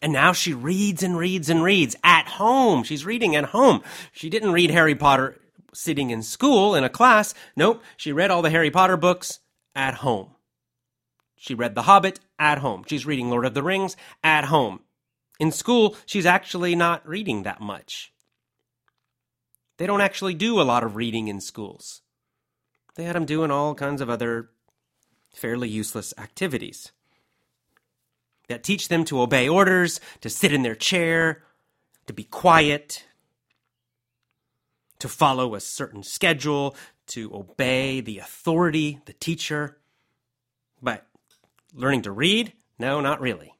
And 0.00 0.12
now 0.12 0.32
she 0.32 0.54
reads 0.54 1.02
and 1.02 1.16
reads 1.16 1.49
and 1.49 1.64
reads 1.64 1.97
at 2.04 2.26
home. 2.26 2.85
She's 2.85 3.04
reading 3.04 3.35
at 3.35 3.47
home. 3.47 3.82
She 4.12 4.30
didn't 4.30 4.52
read 4.52 4.71
Harry 4.71 4.94
Potter 4.94 5.41
sitting 5.75 6.11
in 6.11 6.23
school 6.23 6.75
in 6.75 6.85
a 6.85 6.88
class. 6.88 7.35
Nope, 7.57 7.83
she 7.97 8.12
read 8.12 8.31
all 8.31 8.43
the 8.43 8.50
Harry 8.50 8.71
Potter 8.71 8.97
books 8.97 9.41
at 9.75 9.95
home. 9.95 10.31
She 11.37 11.55
read 11.55 11.75
The 11.75 11.83
Hobbit 11.83 12.21
at 12.38 12.59
home. 12.59 12.85
She's 12.87 13.07
reading 13.07 13.29
Lord 13.29 13.45
of 13.45 13.55
the 13.55 13.62
Rings 13.62 13.97
at 14.23 14.45
home. 14.45 14.81
In 15.41 15.50
school, 15.50 15.97
she's 16.07 16.26
actually 16.26 16.76
not 16.76 17.07
reading 17.09 17.43
that 17.43 17.61
much. 17.61 18.12
They 19.79 19.87
don't 19.87 20.00
actually 20.00 20.35
do 20.35 20.61
a 20.61 20.62
lot 20.62 20.85
of 20.85 20.95
reading 20.95 21.26
in 21.26 21.41
schools. 21.41 22.02
They 22.95 23.05
had 23.05 23.17
them 23.17 23.25
doing 23.25 23.50
all 23.50 23.75
kinds 23.75 24.00
of 24.00 24.11
other 24.11 24.50
fairly 25.35 25.69
useless 25.69 26.14
activities 26.19 26.93
that 28.49 28.62
teach 28.62 28.88
them 28.88 29.05
to 29.07 29.21
obey 29.21 29.49
orders, 29.49 29.99
to 30.21 30.29
sit 30.29 30.52
in 30.52 30.62
their 30.62 30.75
chair, 30.75 31.43
to 32.07 32.12
be 32.12 32.25
quiet, 32.25 33.05
to 35.02 35.09
follow 35.09 35.56
a 35.56 35.61
certain 35.61 36.04
schedule, 36.04 36.76
to 37.09 37.35
obey 37.35 38.00
the 38.00 38.18
authority, 38.18 39.00
the 39.04 39.12
teacher. 39.12 39.78
But 40.80 41.04
learning 41.75 42.02
to 42.02 42.12
read, 42.12 42.52
No, 42.78 43.00
not 43.00 43.21
really. 43.21 43.52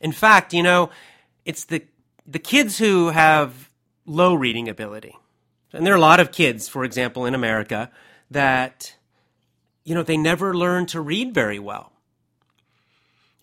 In 0.00 0.12
fact, 0.12 0.54
you 0.54 0.62
know, 0.62 0.88
it's 1.44 1.66
the 1.66 1.84
the 2.26 2.38
kids 2.38 2.78
who 2.78 3.10
have 3.10 3.70
low 4.06 4.34
reading 4.34 4.68
ability. 4.68 5.14
And 5.74 5.86
there 5.86 5.92
are 5.92 5.98
a 5.98 6.00
lot 6.00 6.18
of 6.18 6.32
kids, 6.32 6.66
for 6.66 6.84
example, 6.84 7.26
in 7.26 7.34
America 7.34 7.90
that 8.30 8.96
you 9.84 9.94
know, 9.94 10.02
they 10.02 10.16
never 10.16 10.54
learn 10.54 10.86
to 10.86 11.00
read 11.00 11.34
very 11.34 11.58
well. 11.58 11.92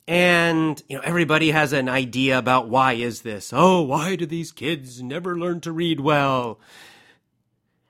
And, 0.07 0.81
you 0.87 0.97
know, 0.97 1.03
everybody 1.03 1.51
has 1.51 1.73
an 1.73 1.89
idea 1.89 2.37
about 2.37 2.69
why 2.69 2.93
is 2.93 3.21
this? 3.21 3.51
Oh, 3.51 3.81
why 3.81 4.15
do 4.15 4.25
these 4.25 4.51
kids 4.51 5.01
never 5.01 5.37
learn 5.37 5.61
to 5.61 5.71
read 5.71 5.99
well? 5.99 6.59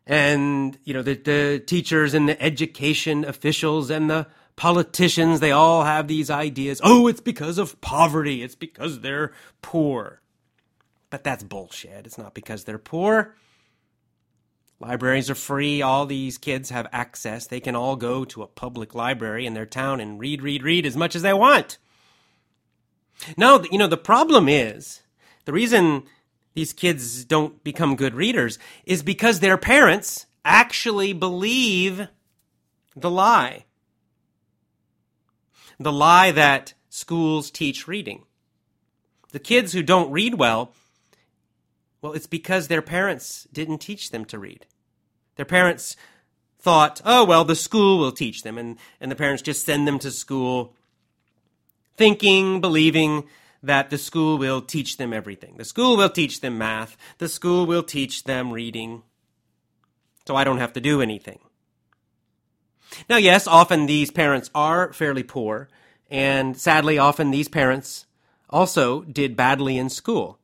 And, 0.07 0.77
you 0.85 0.93
know, 0.93 1.01
the, 1.01 1.15
the 1.15 1.63
teachers 1.65 2.13
and 2.13 2.29
the 2.29 2.41
education 2.41 3.25
officials 3.25 3.89
and 3.89 4.09
the 4.09 4.27
politicians, 4.55 5.41
they 5.41 5.51
all 5.51 5.83
have 5.83 6.07
these 6.07 6.29
ideas. 6.29 6.79
Oh, 6.83 7.07
it's 7.07 7.19
because 7.19 7.57
of 7.57 7.81
poverty. 7.81 8.43
It's 8.43 8.55
because 8.55 9.01
they're 9.01 9.33
poor. 9.61 10.21
But 11.09 11.23
that's 11.23 11.43
bullshit. 11.43 12.05
It's 12.05 12.17
not 12.17 12.33
because 12.33 12.63
they're 12.63 12.77
poor. 12.77 13.35
Libraries 14.79 15.29
are 15.29 15.35
free. 15.35 15.81
All 15.81 16.05
these 16.05 16.37
kids 16.37 16.69
have 16.69 16.87
access. 16.91 17.47
They 17.47 17.59
can 17.59 17.75
all 17.75 17.95
go 17.95 18.23
to 18.25 18.43
a 18.43 18.47
public 18.47 18.93
library 18.93 19.45
in 19.45 19.53
their 19.53 19.65
town 19.65 19.99
and 19.99 20.19
read, 20.19 20.41
read, 20.41 20.63
read 20.63 20.85
as 20.85 20.95
much 20.95 21.15
as 21.15 21.21
they 21.21 21.33
want. 21.33 21.77
No, 23.37 23.63
you 23.71 23.77
know, 23.77 23.87
the 23.87 23.97
problem 23.97 24.47
is 24.47 25.01
the 25.45 25.53
reason 25.53 26.03
these 26.53 26.73
kids 26.73 27.25
don't 27.25 27.63
become 27.63 27.95
good 27.95 28.15
readers 28.15 28.57
is 28.85 29.03
because 29.03 29.39
their 29.39 29.57
parents 29.57 30.25
actually 30.43 31.13
believe 31.13 32.07
the 32.95 33.09
lie. 33.09 33.65
The 35.79 35.91
lie 35.91 36.31
that 36.31 36.73
schools 36.89 37.51
teach 37.51 37.87
reading. 37.87 38.23
The 39.31 39.39
kids 39.39 39.73
who 39.73 39.83
don't 39.83 40.11
read 40.11 40.35
well, 40.35 40.71
well, 42.01 42.13
it's 42.13 42.27
because 42.27 42.67
their 42.67 42.81
parents 42.81 43.47
didn't 43.51 43.79
teach 43.79 44.11
them 44.11 44.23
to 44.25 44.39
read. 44.39 44.65
Their 45.35 45.45
parents 45.45 45.97
thought, 46.59 47.01
oh, 47.03 47.25
well, 47.25 47.43
the 47.43 47.55
school 47.55 47.97
will 47.97 48.11
teach 48.11 48.43
them. 48.43 48.57
And, 48.57 48.77
and 49.01 49.11
the 49.11 49.15
parents 49.15 49.41
just 49.41 49.65
send 49.65 49.87
them 49.87 49.99
to 49.99 50.11
school 50.11 50.73
thinking, 51.97 52.61
believing 52.61 53.25
that 53.63 53.89
the 53.89 53.97
school 53.97 54.37
will 54.37 54.61
teach 54.61 54.97
them 54.97 55.11
everything. 55.13 55.57
The 55.57 55.65
school 55.65 55.97
will 55.97 56.09
teach 56.09 56.41
them 56.41 56.57
math. 56.57 56.95
The 57.17 57.27
school 57.27 57.65
will 57.65 57.83
teach 57.83 58.23
them 58.23 58.51
reading. 58.51 59.03
So 60.27 60.35
I 60.35 60.43
don't 60.43 60.59
have 60.59 60.73
to 60.73 60.81
do 60.81 61.01
anything. 61.01 61.39
Now, 63.09 63.17
yes, 63.17 63.47
often 63.47 63.85
these 63.85 64.11
parents 64.11 64.49
are 64.53 64.93
fairly 64.93 65.23
poor, 65.23 65.67
and 66.09 66.57
sadly, 66.57 66.97
often 66.97 67.31
these 67.31 67.47
parents 67.47 68.05
also 68.49 69.01
did 69.01 69.35
badly 69.35 69.77
in 69.77 69.89
school. 69.89 70.39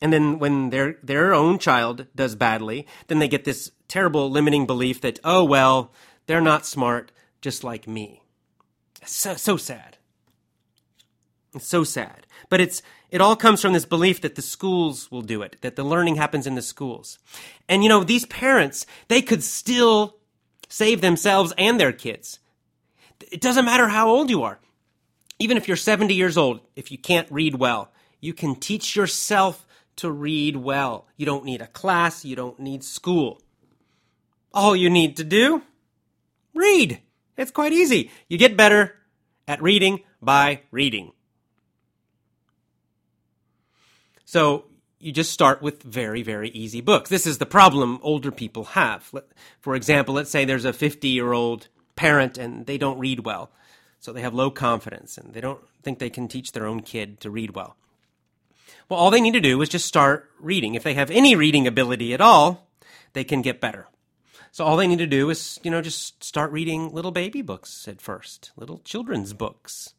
And 0.00 0.12
then 0.12 0.38
when 0.38 0.70
their 0.70 0.96
their 1.02 1.34
own 1.34 1.58
child 1.58 2.06
does 2.16 2.34
badly, 2.34 2.86
then 3.08 3.18
they 3.18 3.28
get 3.28 3.44
this 3.44 3.70
terrible 3.86 4.30
limiting 4.30 4.66
belief 4.66 5.00
that 5.02 5.20
oh 5.24 5.44
well, 5.44 5.92
they're 6.26 6.40
not 6.40 6.66
smart 6.66 7.12
just 7.40 7.62
like 7.62 7.86
me. 7.86 8.22
So 9.04 9.34
so 9.34 9.56
sad. 9.56 9.96
It's 11.54 11.66
so 11.66 11.84
sad. 11.84 12.26
But 12.48 12.60
it's 12.60 12.82
it 13.10 13.20
all 13.20 13.36
comes 13.36 13.60
from 13.60 13.72
this 13.72 13.84
belief 13.84 14.20
that 14.20 14.36
the 14.36 14.42
schools 14.42 15.10
will 15.10 15.22
do 15.22 15.42
it, 15.42 15.56
that 15.62 15.76
the 15.76 15.84
learning 15.84 16.16
happens 16.16 16.46
in 16.46 16.54
the 16.54 16.62
schools. 16.62 17.18
And 17.68 17.82
you 17.82 17.88
know, 17.88 18.04
these 18.04 18.26
parents, 18.26 18.86
they 19.08 19.22
could 19.22 19.42
still 19.42 20.16
save 20.68 21.00
themselves 21.00 21.52
and 21.58 21.80
their 21.80 21.92
kids. 21.92 22.38
It 23.30 23.40
doesn't 23.40 23.64
matter 23.64 23.88
how 23.88 24.08
old 24.08 24.30
you 24.30 24.42
are. 24.44 24.60
Even 25.38 25.56
if 25.56 25.66
you're 25.66 25.76
70 25.76 26.14
years 26.14 26.36
old, 26.36 26.60
if 26.76 26.92
you 26.92 26.98
can't 26.98 27.30
read 27.30 27.56
well, 27.56 27.90
you 28.20 28.32
can 28.32 28.54
teach 28.54 28.94
yourself 28.94 29.66
to 29.96 30.10
read 30.10 30.56
well. 30.56 31.06
You 31.16 31.26
don't 31.26 31.44
need 31.44 31.62
a 31.62 31.66
class, 31.66 32.24
you 32.24 32.36
don't 32.36 32.60
need 32.60 32.84
school. 32.84 33.40
All 34.52 34.76
you 34.76 34.90
need 34.90 35.16
to 35.16 35.24
do, 35.24 35.62
read. 36.54 37.00
It's 37.40 37.50
quite 37.50 37.72
easy. 37.72 38.10
You 38.28 38.36
get 38.36 38.56
better 38.56 38.96
at 39.48 39.62
reading 39.62 40.00
by 40.20 40.60
reading. 40.70 41.12
So 44.26 44.66
you 44.98 45.10
just 45.10 45.32
start 45.32 45.62
with 45.62 45.82
very, 45.82 46.22
very 46.22 46.50
easy 46.50 46.82
books. 46.82 47.08
This 47.08 47.26
is 47.26 47.38
the 47.38 47.46
problem 47.46 47.98
older 48.02 48.30
people 48.30 48.64
have. 48.64 49.10
For 49.58 49.74
example, 49.74 50.14
let's 50.14 50.30
say 50.30 50.44
there's 50.44 50.66
a 50.66 50.74
50 50.74 51.08
year 51.08 51.32
old 51.32 51.68
parent 51.96 52.36
and 52.36 52.66
they 52.66 52.76
don't 52.76 52.98
read 52.98 53.20
well. 53.24 53.50
So 54.00 54.12
they 54.12 54.20
have 54.20 54.34
low 54.34 54.50
confidence 54.50 55.16
and 55.16 55.32
they 55.32 55.40
don't 55.40 55.60
think 55.82 55.98
they 55.98 56.10
can 56.10 56.28
teach 56.28 56.52
their 56.52 56.66
own 56.66 56.80
kid 56.80 57.20
to 57.20 57.30
read 57.30 57.54
well. 57.54 57.74
Well, 58.90 59.00
all 59.00 59.10
they 59.10 59.20
need 59.20 59.34
to 59.34 59.40
do 59.40 59.62
is 59.62 59.70
just 59.70 59.86
start 59.86 60.30
reading. 60.38 60.74
If 60.74 60.82
they 60.82 60.94
have 60.94 61.10
any 61.10 61.34
reading 61.34 61.66
ability 61.66 62.12
at 62.12 62.20
all, 62.20 62.68
they 63.14 63.24
can 63.24 63.40
get 63.40 63.60
better. 63.60 63.86
So 64.52 64.64
all 64.64 64.76
they 64.76 64.86
need 64.86 64.98
to 64.98 65.06
do 65.06 65.30
is, 65.30 65.60
you 65.62 65.70
know, 65.70 65.80
just 65.80 66.22
start 66.24 66.50
reading 66.50 66.92
little 66.92 67.12
baby 67.12 67.42
books 67.42 67.86
at 67.86 68.00
first, 68.00 68.50
little 68.56 68.78
children's 68.78 69.32
books. 69.32 69.94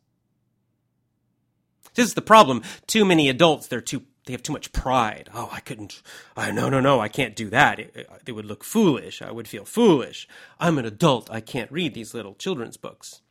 This 1.94 2.08
is 2.08 2.14
the 2.14 2.22
problem. 2.22 2.62
Too 2.88 3.06
many 3.06 3.30
adults, 3.30 3.68
they're 3.68 3.82
too 3.82 4.04
they 4.26 4.34
have 4.34 4.44
too 4.44 4.54
much 4.54 4.72
pride. 4.72 5.30
Oh, 5.34 5.50
I 5.52 5.62
couldn't. 5.62 6.02
I 6.38 6.52
no, 6.52 6.70
no, 6.70 6.80
no. 6.80 7.00
I 7.00 7.08
can't 7.08 7.36
do 7.36 7.50
that. 7.50 7.80
It, 7.80 8.08
it, 8.28 8.32
would 8.34 8.46
look 8.46 8.64
foolish. 8.64 9.22
I 9.22 9.32
would 9.32 9.48
feel 9.48 9.66
foolish. 9.66 10.28
I'm 10.60 10.78
an 10.78 10.86
adult. 10.86 11.32
I 11.32 11.42
can't 11.42 11.72
read 11.72 11.96
these 11.96 12.14
little 12.14 12.36
children's 12.36 12.78
books. 12.78 13.22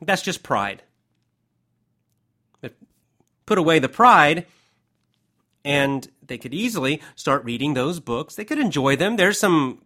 That's 0.00 0.22
just 0.22 0.42
pride. 0.42 0.82
But 2.62 2.72
put 3.44 3.58
away 3.58 3.78
the 3.78 3.90
pride, 3.90 4.46
and 5.64 6.10
they 6.26 6.38
could 6.38 6.54
easily 6.54 7.02
start 7.14 7.44
reading 7.44 7.74
those 7.74 8.00
books. 8.00 8.34
They 8.34 8.46
could 8.46 8.58
enjoy 8.58 8.96
them. 8.96 9.16
There's 9.16 9.38
some 9.38 9.82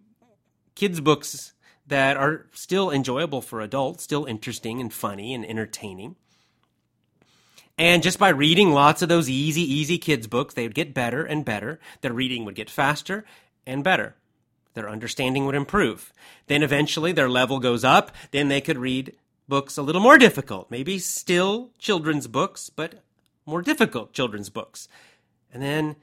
kids' 0.76 1.00
books 1.00 1.54
that 1.88 2.16
are 2.16 2.46
still 2.52 2.90
enjoyable 2.90 3.42
for 3.42 3.60
adults, 3.60 4.04
still 4.04 4.24
interesting 4.24 4.80
and 4.80 4.92
funny 4.92 5.34
and 5.34 5.44
entertaining. 5.44 6.14
And 7.78 8.02
just 8.02 8.18
by 8.18 8.28
reading 8.28 8.72
lots 8.72 9.02
of 9.02 9.08
those 9.08 9.28
easy, 9.28 9.62
easy 9.62 9.98
kids' 9.98 10.26
books, 10.26 10.54
they 10.54 10.62
would 10.62 10.74
get 10.74 10.94
better 10.94 11.24
and 11.24 11.44
better. 11.44 11.78
Their 12.00 12.12
reading 12.12 12.44
would 12.44 12.54
get 12.54 12.70
faster 12.70 13.24
and 13.66 13.84
better. 13.84 14.14
Their 14.74 14.88
understanding 14.88 15.46
would 15.46 15.54
improve. 15.54 16.12
Then 16.46 16.62
eventually 16.62 17.12
their 17.12 17.28
level 17.28 17.58
goes 17.58 17.84
up. 17.84 18.12
Then 18.30 18.48
they 18.48 18.60
could 18.60 18.78
read 18.78 19.14
books 19.48 19.76
a 19.76 19.82
little 19.82 20.00
more 20.00 20.18
difficult. 20.18 20.70
Maybe 20.70 20.98
still 20.98 21.70
children's 21.78 22.26
books, 22.26 22.70
but 22.70 23.02
more 23.44 23.62
difficult 23.62 24.12
children's 24.12 24.50
books. 24.50 24.88
And 25.52 25.62
then, 25.62 25.96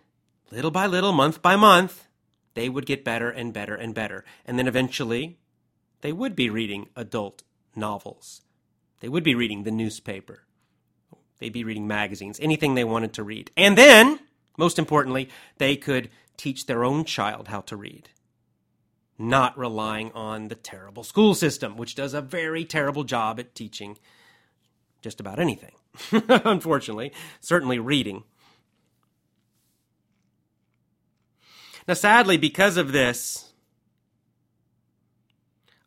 little 0.52 0.72
by 0.72 0.88
little, 0.88 1.12
month 1.12 1.42
by 1.42 1.56
month, 1.56 2.08
they 2.54 2.70
would 2.70 2.86
get 2.86 3.04
better 3.04 3.30
and 3.30 3.54
better 3.54 3.76
and 3.76 3.94
better. 3.94 4.24
And 4.46 4.58
then 4.58 4.68
eventually, 4.68 5.40
they 6.02 6.12
would 6.12 6.36
be 6.36 6.50
reading 6.50 6.90
adult 6.96 7.44
novels. 7.76 8.42
They 9.00 9.10
would 9.10 9.24
be 9.24 9.36
reading 9.36 9.64
the 9.64 9.72
newspaper. 9.72 10.44
They'd 11.40 11.52
be 11.52 11.64
reading 11.64 11.88
magazines, 11.88 12.40
anything 12.42 12.76
they 12.76 12.84
wanted 12.84 13.14
to 13.14 13.24
read. 13.24 13.52
And 13.58 13.78
then, 13.78 14.20
most 14.58 14.80
importantly, 14.80 15.30
they 15.58 15.76
could 15.76 16.10
teach 16.38 16.66
their 16.66 16.84
own 16.84 17.04
child 17.04 17.48
how 17.48 17.62
to 17.62 17.76
read, 17.76 18.10
not 19.18 19.58
relying 19.58 20.12
on 20.14 20.48
the 20.48 20.56
terrible 20.56 21.04
school 21.04 21.36
system, 21.36 21.76
which 21.76 21.96
does 21.96 22.14
a 22.14 22.22
very 22.22 22.64
terrible 22.64 23.04
job 23.04 23.40
at 23.40 23.56
teaching 23.56 23.98
just 25.02 25.20
about 25.20 25.40
anything. 25.40 25.74
Unfortunately, 26.30 27.12
certainly 27.42 27.80
reading. 27.80 28.24
Now, 31.88 31.96
sadly, 31.96 32.38
because 32.38 32.78
of 32.78 32.92
this, 32.92 33.52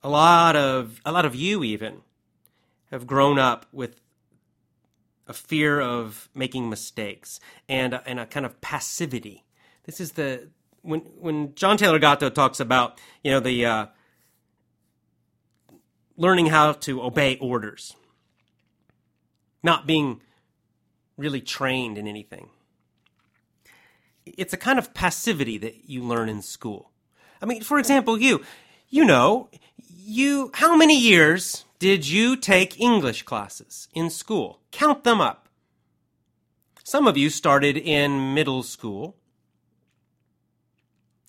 a 0.03 0.11
lot 0.11 0.55
of 0.55 1.01
a 1.05 1.13
lot 1.13 1.25
of 1.25 1.35
you 1.35 1.65
even 1.65 2.03
have 2.91 3.07
grown 3.07 3.39
up 3.39 3.67
with 3.73 4.01
a 5.27 5.33
fear 5.33 5.81
of 5.81 6.29
making 6.35 6.69
mistakes 6.69 7.41
and 7.69 7.95
a, 7.95 8.09
and 8.09 8.21
a 8.21 8.27
kind 8.27 8.47
of 8.47 8.61
passivity. 8.61 9.45
This 9.85 10.01
is 10.01 10.13
the 10.13 10.49
when 10.83 11.01
when 11.19 11.55
John 11.55 11.79
Taylor 11.79 11.99
Gatto 11.99 12.29
talks 12.29 12.61
about 12.61 13.01
you 13.25 13.31
know 13.31 13.41
the 13.41 13.65
uh, 13.65 13.87
learning 16.17 16.47
how 16.47 16.73
to 16.73 17.03
obey 17.03 17.39
orders, 17.39 17.97
not 19.63 19.87
being 19.87 20.21
really 21.17 21.41
trained 21.41 21.97
in 21.97 22.07
anything 22.07 22.51
it's 24.27 24.53
a 24.53 24.57
kind 24.57 24.79
of 24.79 24.93
passivity 24.93 25.59
that 25.59 25.89
you 25.89 26.03
learn 26.03 26.29
in 26.29 26.43
school. 26.43 26.91
I 27.41 27.47
mean, 27.47 27.63
for 27.63 27.79
example, 27.79 28.19
you, 28.19 28.43
you 28.89 29.05
know, 29.05 29.49
you, 29.89 30.51
how 30.55 30.77
many 30.77 30.99
years 30.99 31.65
did 31.79 32.09
you 32.09 32.37
take 32.37 32.81
English 32.81 33.23
classes 33.23 33.89
in 33.95 34.11
school? 34.11 34.61
Count 34.73 35.05
them 35.05 35.21
up. 35.21 35.49
Some 36.83 37.07
of 37.07 37.17
you 37.17 37.31
started 37.31 37.77
in 37.77 38.35
middle 38.35 38.63
school. 38.63 39.17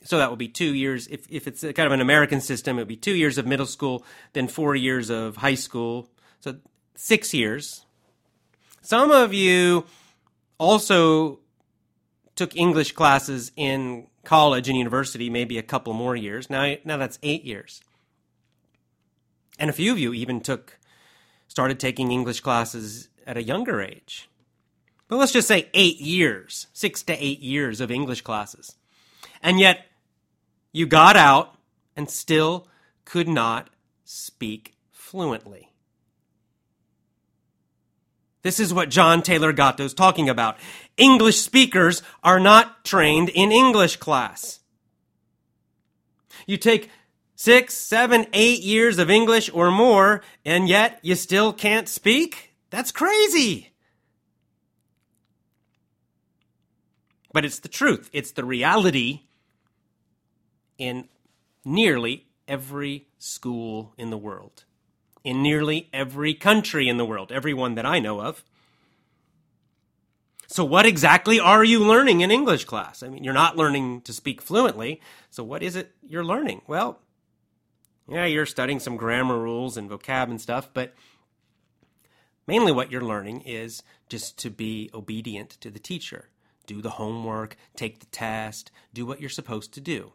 So 0.04 0.18
that 0.18 0.30
will 0.30 0.38
be 0.38 0.48
two 0.48 0.74
years. 0.74 1.08
If, 1.08 1.26
if 1.30 1.48
it's 1.48 1.62
kind 1.62 1.80
of 1.80 1.92
an 1.92 2.00
American 2.00 2.40
system, 2.40 2.78
it 2.78 2.82
would 2.82 2.88
be 2.88 2.96
two 2.96 3.16
years 3.16 3.38
of 3.38 3.46
middle 3.46 3.66
school, 3.66 4.06
then 4.34 4.48
four 4.48 4.76
years 4.76 5.10
of 5.10 5.38
high 5.38 5.56
school. 5.56 6.10
So 6.40 6.58
six 6.96 7.34
years. 7.34 7.86
Some 8.82 9.12
of 9.12 9.34
you 9.34 9.86
also 10.60 11.40
took 12.38 12.56
English 12.56 12.94
classes 12.94 13.52
in 13.56 14.08
college 14.24 14.70
and 14.70 14.78
university, 14.78 15.30
maybe 15.30 15.58
a 15.58 15.64
couple 15.64 15.94
more 15.94 16.16
years. 16.16 16.50
Now, 16.50 16.76
now 16.86 16.98
that's 16.98 17.20
eight 17.24 17.44
years. 17.44 17.82
And 19.60 19.70
a 19.70 19.74
few 19.74 19.92
of 19.92 20.00
you 20.00 20.14
even 20.14 20.40
took, 20.40 20.78
started 21.48 21.80
taking 21.80 22.12
English 22.12 22.42
classes 22.42 23.10
at 23.26 23.38
a 23.38 23.44
younger 23.44 23.82
age. 23.82 24.30
But 25.08 25.18
let's 25.18 25.32
just 25.32 25.48
say 25.48 25.70
eight 25.74 26.00
years, 26.00 26.68
six 26.74 27.02
to 27.04 27.14
eight 27.14 27.40
years 27.40 27.82
of 27.82 27.92
English 27.92 28.22
classes. 28.22 28.76
And 29.42 29.60
yet, 29.60 29.86
you 30.72 30.86
got 30.86 31.16
out 31.16 31.56
and 31.96 32.10
still 32.10 32.68
could 33.06 33.28
not 33.28 33.70
speak 34.04 34.76
fluently. 34.92 35.72
This 38.48 38.62
is 38.62 38.74
what 38.74 38.88
John 38.88 39.24
Taylor 39.24 39.52
Gatto 39.52 39.84
is 39.84 39.94
talking 39.94 40.30
about. 40.30 40.56
English 40.96 41.38
speakers 41.38 42.02
are 42.24 42.40
not 42.40 42.86
trained 42.86 43.28
in 43.28 43.52
English 43.52 43.98
class. 43.98 44.62
You 46.46 46.56
take 46.56 46.90
six, 47.36 47.74
seven, 47.74 48.26
eight 48.32 48.62
years 48.62 49.00
of 49.00 49.10
English 49.10 49.50
or 49.54 49.70
more, 49.70 50.22
and 50.46 50.70
yet 50.70 50.98
you 51.02 51.16
still 51.16 51.52
can't 51.52 51.90
speak? 51.90 52.54
That's 52.70 52.94
crazy. 52.94 53.74
But 57.34 57.44
it's 57.44 57.60
the 57.60 57.68
truth, 57.68 58.10
it's 58.14 58.32
the 58.32 58.46
reality 58.46 59.24
in 60.78 61.10
nearly 61.66 62.28
every 62.48 63.10
school 63.18 63.94
in 63.98 64.10
the 64.10 64.18
world, 64.18 64.64
in 65.28 65.44
nearly 65.44 65.90
every 65.92 66.34
country 66.34 66.88
in 66.88 66.96
the 66.96 67.06
world, 67.06 67.34
every 67.34 67.54
one 67.54 67.76
that 67.76 67.86
I 67.86 68.00
know 68.00 68.22
of. 68.22 68.46
So, 70.48 70.64
what 70.64 70.86
exactly 70.86 71.38
are 71.38 71.66
you 71.66 71.84
learning 71.84 72.22
in 72.22 72.32
English 72.32 72.64
class? 72.64 73.04
I 73.04 73.10
mean, 73.10 73.26
you're 73.26 73.34
not 73.34 73.58
learning 73.58 74.02
to 74.04 74.14
speak 74.14 74.42
fluently. 74.42 75.02
So, 75.30 75.44
what 75.44 75.62
is 75.62 75.76
it 75.76 75.92
you're 76.02 76.24
learning? 76.24 76.62
Well, 76.66 77.02
yeah, 78.08 78.26
you're 78.26 78.46
studying 78.46 78.80
some 78.80 78.96
grammar 78.96 79.38
rules 79.38 79.76
and 79.76 79.90
vocab 79.90 80.30
and 80.30 80.40
stuff, 80.40 80.70
but 80.74 80.94
mainly 82.48 82.72
what 82.72 82.90
you're 82.90 83.02
learning 83.02 83.42
is 83.42 83.84
just 84.08 84.40
to 84.40 84.50
be 84.50 84.90
obedient 84.94 85.50
to 85.60 85.70
the 85.70 85.80
teacher. 85.80 86.30
Do 86.66 86.82
the 86.82 86.92
homework, 86.92 87.58
take 87.76 88.00
the 88.00 88.06
test, 88.06 88.72
do 88.94 89.06
what 89.06 89.20
you're 89.20 89.30
supposed 89.30 89.74
to 89.74 89.82
do. 89.82 90.14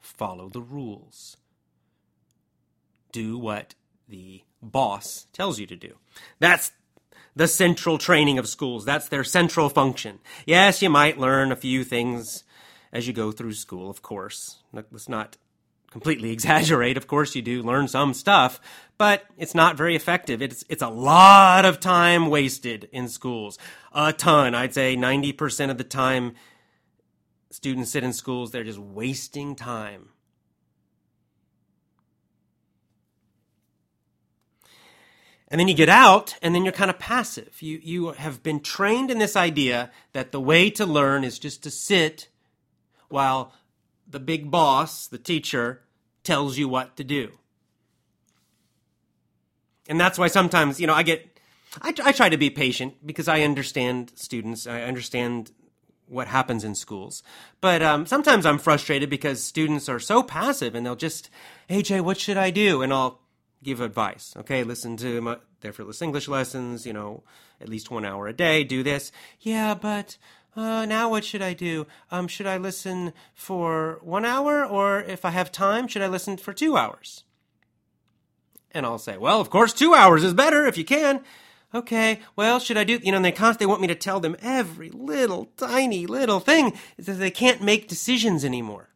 Follow 0.00 0.48
the 0.48 0.62
rules. 0.62 1.36
Do 3.12 3.36
what 3.36 3.74
the 4.10 4.42
boss 4.62 5.26
tells 5.32 5.58
you 5.58 5.66
to 5.66 5.76
do. 5.76 5.94
That's 6.38 6.72
the 7.34 7.48
central 7.48 7.98
training 7.98 8.38
of 8.38 8.48
schools. 8.48 8.84
That's 8.84 9.08
their 9.08 9.24
central 9.24 9.68
function. 9.68 10.18
Yes, 10.46 10.82
you 10.82 10.90
might 10.90 11.18
learn 11.18 11.52
a 11.52 11.56
few 11.56 11.84
things 11.84 12.44
as 12.92 13.06
you 13.06 13.12
go 13.12 13.32
through 13.32 13.54
school, 13.54 13.88
of 13.88 14.02
course. 14.02 14.58
Let's 14.72 15.08
not 15.08 15.36
completely 15.90 16.30
exaggerate. 16.32 16.96
Of 16.96 17.06
course, 17.06 17.34
you 17.34 17.42
do 17.42 17.62
learn 17.62 17.88
some 17.88 18.14
stuff, 18.14 18.60
but 18.98 19.24
it's 19.38 19.54
not 19.54 19.76
very 19.76 19.96
effective. 19.96 20.42
It's, 20.42 20.64
it's 20.68 20.82
a 20.82 20.88
lot 20.88 21.64
of 21.64 21.80
time 21.80 22.28
wasted 22.28 22.88
in 22.92 23.08
schools. 23.08 23.58
A 23.92 24.12
ton. 24.12 24.54
I'd 24.54 24.74
say 24.74 24.96
90% 24.96 25.70
of 25.70 25.78
the 25.78 25.84
time 25.84 26.34
students 27.50 27.90
sit 27.90 28.04
in 28.04 28.12
schools, 28.12 28.50
they're 28.50 28.64
just 28.64 28.78
wasting 28.78 29.56
time. 29.56 30.10
And 35.50 35.58
then 35.58 35.66
you 35.66 35.74
get 35.74 35.88
out, 35.88 36.36
and 36.42 36.54
then 36.54 36.64
you're 36.64 36.72
kind 36.72 36.90
of 36.90 36.98
passive. 37.00 37.60
You, 37.60 37.80
you 37.82 38.12
have 38.12 38.42
been 38.42 38.60
trained 38.60 39.10
in 39.10 39.18
this 39.18 39.34
idea 39.34 39.90
that 40.12 40.30
the 40.30 40.40
way 40.40 40.70
to 40.70 40.86
learn 40.86 41.24
is 41.24 41.40
just 41.40 41.62
to 41.64 41.70
sit 41.70 42.28
while 43.08 43.52
the 44.08 44.20
big 44.20 44.50
boss, 44.50 45.08
the 45.08 45.18
teacher, 45.18 45.82
tells 46.22 46.56
you 46.56 46.68
what 46.68 46.96
to 46.96 47.04
do. 47.04 47.32
And 49.88 49.98
that's 49.98 50.18
why 50.18 50.28
sometimes, 50.28 50.80
you 50.80 50.86
know, 50.86 50.94
I 50.94 51.02
get, 51.02 51.40
I, 51.82 51.92
I 52.04 52.12
try 52.12 52.28
to 52.28 52.36
be 52.36 52.48
patient 52.48 53.04
because 53.04 53.26
I 53.26 53.42
understand 53.42 54.12
students. 54.14 54.68
I 54.68 54.82
understand 54.82 55.50
what 56.06 56.28
happens 56.28 56.62
in 56.62 56.76
schools. 56.76 57.22
But 57.60 57.82
um, 57.82 58.06
sometimes 58.06 58.46
I'm 58.46 58.58
frustrated 58.58 59.10
because 59.10 59.42
students 59.42 59.88
are 59.88 59.98
so 59.98 60.22
passive 60.22 60.74
and 60.74 60.86
they'll 60.86 60.96
just, 60.96 61.30
AJ, 61.68 62.02
what 62.02 62.18
should 62.18 62.36
I 62.36 62.50
do? 62.50 62.82
And 62.82 62.92
I'll 62.92 63.20
give 63.62 63.80
advice. 63.80 64.34
Okay, 64.36 64.64
listen 64.64 64.96
to 64.98 65.20
my 65.20 65.36
effortless 65.62 66.02
English 66.02 66.28
lessons, 66.28 66.86
you 66.86 66.92
know, 66.92 67.22
at 67.60 67.68
least 67.68 67.90
one 67.90 68.04
hour 68.04 68.26
a 68.26 68.32
day, 68.32 68.64
do 68.64 68.82
this. 68.82 69.12
Yeah, 69.40 69.74
but 69.74 70.16
uh, 70.56 70.86
now 70.86 71.10
what 71.10 71.24
should 71.24 71.42
I 71.42 71.52
do? 71.52 71.86
Um, 72.10 72.28
should 72.28 72.46
I 72.46 72.56
listen 72.56 73.12
for 73.34 74.00
one 74.02 74.24
hour, 74.24 74.64
or 74.64 75.00
if 75.00 75.24
I 75.24 75.30
have 75.30 75.52
time, 75.52 75.86
should 75.88 76.02
I 76.02 76.08
listen 76.08 76.36
for 76.36 76.52
two 76.52 76.76
hours? 76.76 77.24
And 78.72 78.86
I'll 78.86 78.98
say, 78.98 79.16
well, 79.16 79.40
of 79.40 79.50
course, 79.50 79.72
two 79.72 79.94
hours 79.94 80.24
is 80.24 80.32
better 80.32 80.66
if 80.66 80.78
you 80.78 80.84
can. 80.84 81.20
Okay, 81.72 82.20
well, 82.34 82.58
should 82.58 82.76
I 82.76 82.84
do? 82.84 82.98
You 83.02 83.12
know, 83.12 83.16
and 83.16 83.24
they 83.24 83.32
constantly 83.32 83.66
want 83.66 83.80
me 83.80 83.86
to 83.88 83.94
tell 83.94 84.18
them 84.18 84.36
every 84.42 84.90
little 84.90 85.46
tiny 85.56 86.06
little 86.06 86.40
thing 86.40 86.72
that 86.96 87.12
they 87.12 87.30
can't 87.30 87.62
make 87.62 87.88
decisions 87.88 88.44
anymore. 88.44 88.88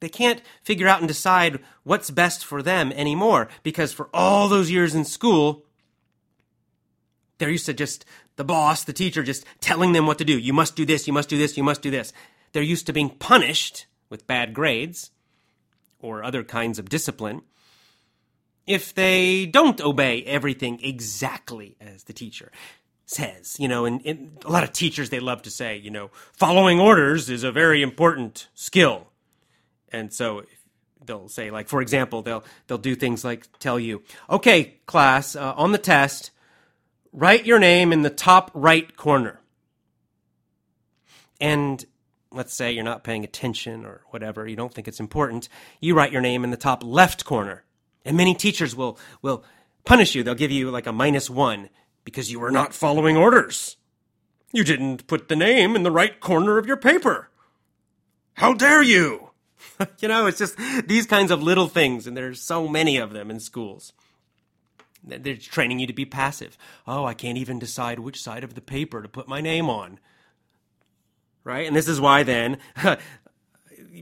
They 0.00 0.08
can't 0.08 0.42
figure 0.62 0.88
out 0.88 1.00
and 1.00 1.08
decide 1.08 1.60
what's 1.82 2.10
best 2.10 2.44
for 2.44 2.62
them 2.62 2.90
anymore 2.92 3.48
because 3.62 3.92
for 3.92 4.08
all 4.12 4.48
those 4.48 4.70
years 4.70 4.94
in 4.94 5.04
school, 5.04 5.64
they're 7.38 7.50
used 7.50 7.66
to 7.66 7.74
just 7.74 8.04
the 8.36 8.44
boss, 8.44 8.84
the 8.84 8.92
teacher, 8.92 9.22
just 9.22 9.44
telling 9.60 9.92
them 9.92 10.06
what 10.06 10.18
to 10.18 10.24
do. 10.24 10.38
You 10.38 10.52
must 10.52 10.76
do 10.76 10.86
this, 10.86 11.06
you 11.06 11.12
must 11.12 11.28
do 11.28 11.38
this, 11.38 11.56
you 11.56 11.62
must 11.62 11.82
do 11.82 11.90
this. 11.90 12.12
They're 12.52 12.62
used 12.62 12.86
to 12.86 12.92
being 12.92 13.10
punished 13.10 13.86
with 14.08 14.26
bad 14.26 14.54
grades 14.54 15.10
or 16.00 16.24
other 16.24 16.42
kinds 16.42 16.78
of 16.78 16.88
discipline 16.88 17.42
if 18.66 18.94
they 18.94 19.46
don't 19.46 19.80
obey 19.80 20.22
everything 20.24 20.80
exactly 20.82 21.76
as 21.80 22.04
the 22.04 22.12
teacher 22.12 22.50
says. 23.04 23.56
You 23.58 23.68
know, 23.68 23.84
and, 23.84 24.04
and, 24.06 24.38
a 24.44 24.50
lot 24.50 24.64
of 24.64 24.72
teachers, 24.72 25.10
they 25.10 25.20
love 25.20 25.42
to 25.42 25.50
say, 25.50 25.76
you 25.76 25.90
know, 25.90 26.10
following 26.32 26.80
orders 26.80 27.28
is 27.28 27.42
a 27.42 27.52
very 27.52 27.82
important 27.82 28.48
skill. 28.54 29.09
And 29.92 30.12
so 30.12 30.44
they'll 31.04 31.28
say, 31.28 31.50
like, 31.50 31.68
for 31.68 31.80
example, 31.80 32.22
they'll, 32.22 32.44
they'll 32.66 32.78
do 32.78 32.94
things 32.94 33.24
like 33.24 33.46
tell 33.58 33.78
you, 33.78 34.02
okay, 34.28 34.76
class, 34.86 35.34
uh, 35.34 35.54
on 35.56 35.72
the 35.72 35.78
test, 35.78 36.30
write 37.12 37.46
your 37.46 37.58
name 37.58 37.92
in 37.92 38.02
the 38.02 38.10
top 38.10 38.50
right 38.54 38.96
corner. 38.96 39.40
And 41.40 41.84
let's 42.30 42.54
say 42.54 42.70
you're 42.72 42.84
not 42.84 43.02
paying 43.02 43.24
attention 43.24 43.84
or 43.84 44.02
whatever, 44.10 44.46
you 44.46 44.56
don't 44.56 44.72
think 44.72 44.86
it's 44.86 45.00
important, 45.00 45.48
you 45.80 45.94
write 45.94 46.12
your 46.12 46.20
name 46.20 46.44
in 46.44 46.50
the 46.50 46.56
top 46.56 46.84
left 46.84 47.24
corner. 47.24 47.64
And 48.04 48.16
many 48.16 48.34
teachers 48.34 48.74
will, 48.76 48.98
will 49.20 49.44
punish 49.84 50.14
you. 50.14 50.22
They'll 50.22 50.34
give 50.34 50.50
you 50.50 50.70
like 50.70 50.86
a 50.86 50.92
minus 50.92 51.28
one 51.28 51.68
because 52.04 52.30
you 52.30 52.40
were 52.40 52.50
not 52.50 52.74
following 52.74 53.16
orders. 53.16 53.76
You 54.52 54.64
didn't 54.64 55.06
put 55.06 55.28
the 55.28 55.36
name 55.36 55.76
in 55.76 55.82
the 55.82 55.90
right 55.90 56.18
corner 56.20 56.58
of 56.58 56.66
your 56.66 56.76
paper. 56.76 57.30
How 58.34 58.54
dare 58.54 58.82
you? 58.82 59.29
you 59.98 60.08
know, 60.08 60.26
it's 60.26 60.38
just 60.38 60.56
these 60.86 61.06
kinds 61.06 61.30
of 61.30 61.42
little 61.42 61.68
things, 61.68 62.06
and 62.06 62.16
there's 62.16 62.40
so 62.40 62.68
many 62.68 62.96
of 62.96 63.12
them 63.12 63.30
in 63.30 63.40
schools. 63.40 63.92
They're 65.02 65.36
training 65.36 65.78
you 65.78 65.86
to 65.86 65.92
be 65.92 66.04
passive. 66.04 66.58
Oh, 66.86 67.04
I 67.04 67.14
can't 67.14 67.38
even 67.38 67.58
decide 67.58 67.98
which 67.98 68.22
side 68.22 68.44
of 68.44 68.54
the 68.54 68.60
paper 68.60 69.02
to 69.02 69.08
put 69.08 69.28
my 69.28 69.40
name 69.40 69.70
on. 69.70 69.98
Right? 71.42 71.66
And 71.66 71.74
this 71.74 71.88
is 71.88 72.00
why 72.00 72.22
then 72.22 72.58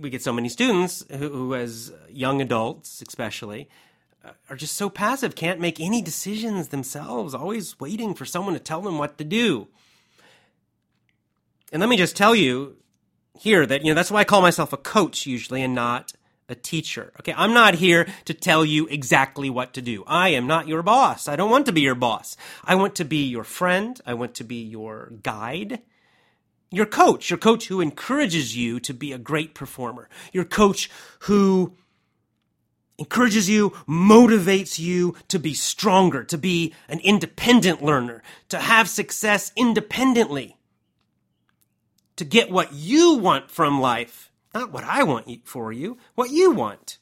we 0.00 0.10
get 0.10 0.22
so 0.22 0.32
many 0.32 0.48
students 0.48 1.04
who, 1.10 1.28
who 1.28 1.54
as 1.54 1.92
young 2.10 2.40
adults 2.40 3.00
especially, 3.06 3.68
uh, 4.24 4.32
are 4.50 4.56
just 4.56 4.74
so 4.74 4.90
passive, 4.90 5.36
can't 5.36 5.60
make 5.60 5.78
any 5.78 6.02
decisions 6.02 6.68
themselves, 6.68 7.32
always 7.34 7.78
waiting 7.78 8.14
for 8.14 8.24
someone 8.24 8.54
to 8.54 8.60
tell 8.60 8.80
them 8.80 8.98
what 8.98 9.18
to 9.18 9.24
do. 9.24 9.68
And 11.72 11.80
let 11.80 11.88
me 11.88 11.96
just 11.96 12.16
tell 12.16 12.34
you 12.34 12.76
here 13.38 13.64
that, 13.66 13.84
you 13.84 13.90
know, 13.90 13.94
that's 13.94 14.10
why 14.10 14.20
I 14.20 14.24
call 14.24 14.42
myself 14.42 14.72
a 14.72 14.76
coach 14.76 15.26
usually 15.26 15.62
and 15.62 15.74
not 15.74 16.12
a 16.48 16.54
teacher. 16.54 17.12
Okay, 17.20 17.34
I'm 17.36 17.52
not 17.52 17.74
here 17.74 18.06
to 18.24 18.34
tell 18.34 18.64
you 18.64 18.86
exactly 18.86 19.50
what 19.50 19.74
to 19.74 19.82
do. 19.82 20.04
I 20.06 20.30
am 20.30 20.46
not 20.46 20.66
your 20.66 20.82
boss. 20.82 21.28
I 21.28 21.36
don't 21.36 21.50
want 21.50 21.66
to 21.66 21.72
be 21.72 21.82
your 21.82 21.94
boss. 21.94 22.36
I 22.64 22.74
want 22.74 22.94
to 22.96 23.04
be 23.04 23.24
your 23.24 23.44
friend. 23.44 24.00
I 24.06 24.14
want 24.14 24.34
to 24.36 24.44
be 24.44 24.62
your 24.62 25.12
guide. 25.22 25.80
Your 26.70 26.86
coach, 26.86 27.30
your 27.30 27.38
coach 27.38 27.68
who 27.68 27.80
encourages 27.80 28.56
you 28.56 28.80
to 28.80 28.92
be 28.92 29.12
a 29.12 29.18
great 29.18 29.54
performer. 29.54 30.08
Your 30.32 30.44
coach 30.44 30.90
who 31.20 31.74
encourages 32.98 33.48
you, 33.48 33.70
motivates 33.86 34.78
you 34.78 35.14
to 35.28 35.38
be 35.38 35.54
stronger, 35.54 36.24
to 36.24 36.36
be 36.36 36.74
an 36.88 36.98
independent 37.00 37.82
learner, 37.82 38.22
to 38.48 38.58
have 38.58 38.88
success 38.88 39.52
independently, 39.56 40.57
to 42.18 42.24
get 42.24 42.50
what 42.50 42.72
you 42.72 43.14
want 43.14 43.50
from 43.50 43.80
life 43.80 44.30
Not 44.52 44.72
what 44.72 44.84
I 44.84 45.04
want 45.04 45.46
for 45.46 45.72
you, 45.72 45.98
what 46.14 46.30
you 46.30 46.50
want. 46.50 46.98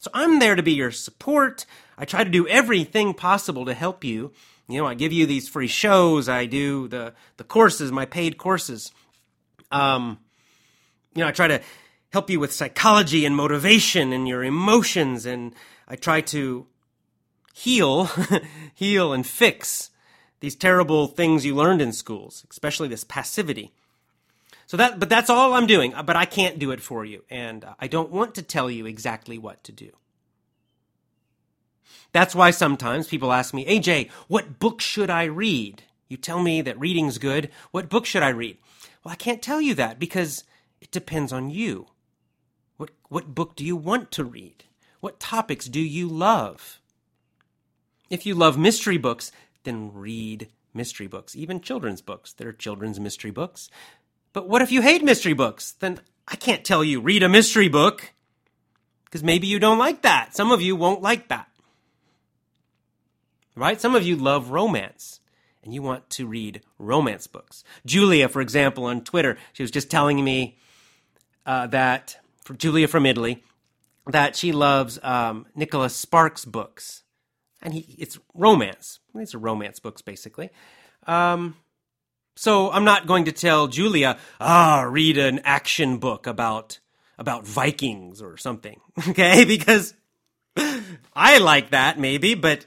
So 0.00 0.10
I'm 0.14 0.38
there 0.38 0.54
to 0.54 0.62
be 0.62 0.72
your 0.72 0.90
support. 0.90 1.66
I 1.98 2.04
try 2.04 2.24
to 2.24 2.30
do 2.30 2.46
everything 2.48 3.14
possible 3.14 3.66
to 3.66 3.74
help 3.74 4.04
you. 4.04 4.32
You 4.68 4.78
know, 4.78 4.86
I 4.86 4.94
give 4.94 5.12
you 5.12 5.26
these 5.26 5.48
free 5.48 5.66
shows. 5.66 6.28
I 6.28 6.46
do 6.46 6.88
the, 6.88 7.14
the 7.36 7.44
courses, 7.44 7.92
my 7.92 8.06
paid 8.06 8.38
courses. 8.38 8.92
Um, 9.70 10.18
you 11.14 11.22
know, 11.22 11.28
I 11.28 11.32
try 11.32 11.48
to 11.48 11.60
help 12.10 12.30
you 12.30 12.40
with 12.40 12.52
psychology 12.52 13.26
and 13.26 13.36
motivation 13.36 14.12
and 14.12 14.28
your 14.28 14.44
emotions. 14.44 15.26
And 15.26 15.54
I 15.88 15.96
try 15.96 16.20
to 16.22 16.66
heal, 17.52 18.08
heal 18.74 19.12
and 19.12 19.26
fix 19.26 19.90
these 20.40 20.54
terrible 20.54 21.08
things 21.08 21.44
you 21.44 21.54
learned 21.54 21.82
in 21.82 21.92
schools, 21.92 22.46
especially 22.50 22.88
this 22.88 23.04
passivity. 23.04 23.72
So 24.68 24.76
that, 24.76 25.00
but 25.00 25.08
that's 25.08 25.30
all 25.30 25.54
I'm 25.54 25.66
doing. 25.66 25.94
But 26.04 26.14
I 26.14 26.26
can't 26.26 26.58
do 26.58 26.70
it 26.72 26.82
for 26.82 27.02
you, 27.02 27.24
and 27.30 27.64
uh, 27.64 27.74
I 27.80 27.88
don't 27.88 28.10
want 28.10 28.34
to 28.34 28.42
tell 28.42 28.70
you 28.70 28.84
exactly 28.84 29.38
what 29.38 29.64
to 29.64 29.72
do. 29.72 29.90
That's 32.12 32.34
why 32.34 32.50
sometimes 32.50 33.08
people 33.08 33.32
ask 33.32 33.54
me, 33.54 33.64
AJ, 33.64 34.10
what 34.28 34.58
book 34.58 34.82
should 34.82 35.08
I 35.08 35.24
read? 35.24 35.84
You 36.08 36.18
tell 36.18 36.42
me 36.42 36.60
that 36.60 36.78
reading's 36.78 37.16
good. 37.16 37.50
What 37.70 37.88
book 37.88 38.04
should 38.04 38.22
I 38.22 38.28
read? 38.28 38.58
Well, 39.02 39.12
I 39.12 39.16
can't 39.16 39.40
tell 39.40 39.60
you 39.60 39.74
that 39.74 39.98
because 39.98 40.44
it 40.82 40.90
depends 40.90 41.32
on 41.32 41.48
you. 41.48 41.86
What, 42.76 42.90
what 43.08 43.34
book 43.34 43.56
do 43.56 43.64
you 43.64 43.76
want 43.76 44.10
to 44.12 44.24
read? 44.24 44.64
What 45.00 45.18
topics 45.18 45.66
do 45.66 45.80
you 45.80 46.08
love? 46.08 46.78
If 48.10 48.26
you 48.26 48.34
love 48.34 48.58
mystery 48.58 48.98
books, 48.98 49.32
then 49.64 49.92
read 49.94 50.48
mystery 50.74 51.06
books, 51.06 51.34
even 51.34 51.60
children's 51.60 52.02
books. 52.02 52.32
There 52.34 52.48
are 52.48 52.52
children's 52.52 53.00
mystery 53.00 53.30
books. 53.30 53.70
But 54.32 54.48
what 54.48 54.62
if 54.62 54.70
you 54.70 54.82
hate 54.82 55.02
mystery 55.02 55.32
books? 55.32 55.72
Then 55.72 56.00
I 56.26 56.36
can't 56.36 56.64
tell 56.64 56.84
you 56.84 57.00
read 57.00 57.22
a 57.22 57.28
mystery 57.28 57.68
book 57.68 58.12
because 59.04 59.24
maybe 59.24 59.46
you 59.46 59.58
don't 59.58 59.78
like 59.78 60.02
that. 60.02 60.36
Some 60.36 60.52
of 60.52 60.60
you 60.60 60.76
won't 60.76 61.02
like 61.02 61.28
that. 61.28 61.48
Right? 63.56 63.80
Some 63.80 63.94
of 63.94 64.04
you 64.04 64.16
love 64.16 64.50
romance 64.50 65.20
and 65.62 65.74
you 65.74 65.82
want 65.82 66.08
to 66.10 66.26
read 66.26 66.62
romance 66.78 67.26
books. 67.26 67.64
Julia, 67.84 68.28
for 68.28 68.40
example, 68.40 68.84
on 68.84 69.02
Twitter, 69.02 69.36
she 69.52 69.62
was 69.62 69.70
just 69.70 69.90
telling 69.90 70.22
me 70.22 70.58
uh, 71.44 71.66
that, 71.68 72.18
Julia 72.56 72.88
from 72.88 73.06
Italy, 73.06 73.42
that 74.06 74.36
she 74.36 74.52
loves 74.52 74.98
um, 75.02 75.46
Nicholas 75.54 75.96
Sparks 75.96 76.44
books. 76.44 77.02
And 77.60 77.74
he, 77.74 77.96
it's 77.98 78.18
romance. 78.34 79.00
These 79.14 79.34
are 79.34 79.38
romance 79.38 79.80
books, 79.80 80.00
basically. 80.02 80.50
Um, 81.06 81.56
so 82.38 82.70
I'm 82.70 82.84
not 82.84 83.08
going 83.08 83.24
to 83.24 83.32
tell 83.32 83.66
Julia, 83.66 84.16
ah, 84.40 84.86
read 84.88 85.18
an 85.18 85.40
action 85.42 85.98
book 85.98 86.28
about 86.28 86.78
about 87.18 87.44
Vikings 87.44 88.22
or 88.22 88.36
something, 88.36 88.80
okay? 89.08 89.44
Because 89.44 89.92
I 91.16 91.38
like 91.38 91.70
that 91.70 91.98
maybe, 91.98 92.36
but 92.36 92.64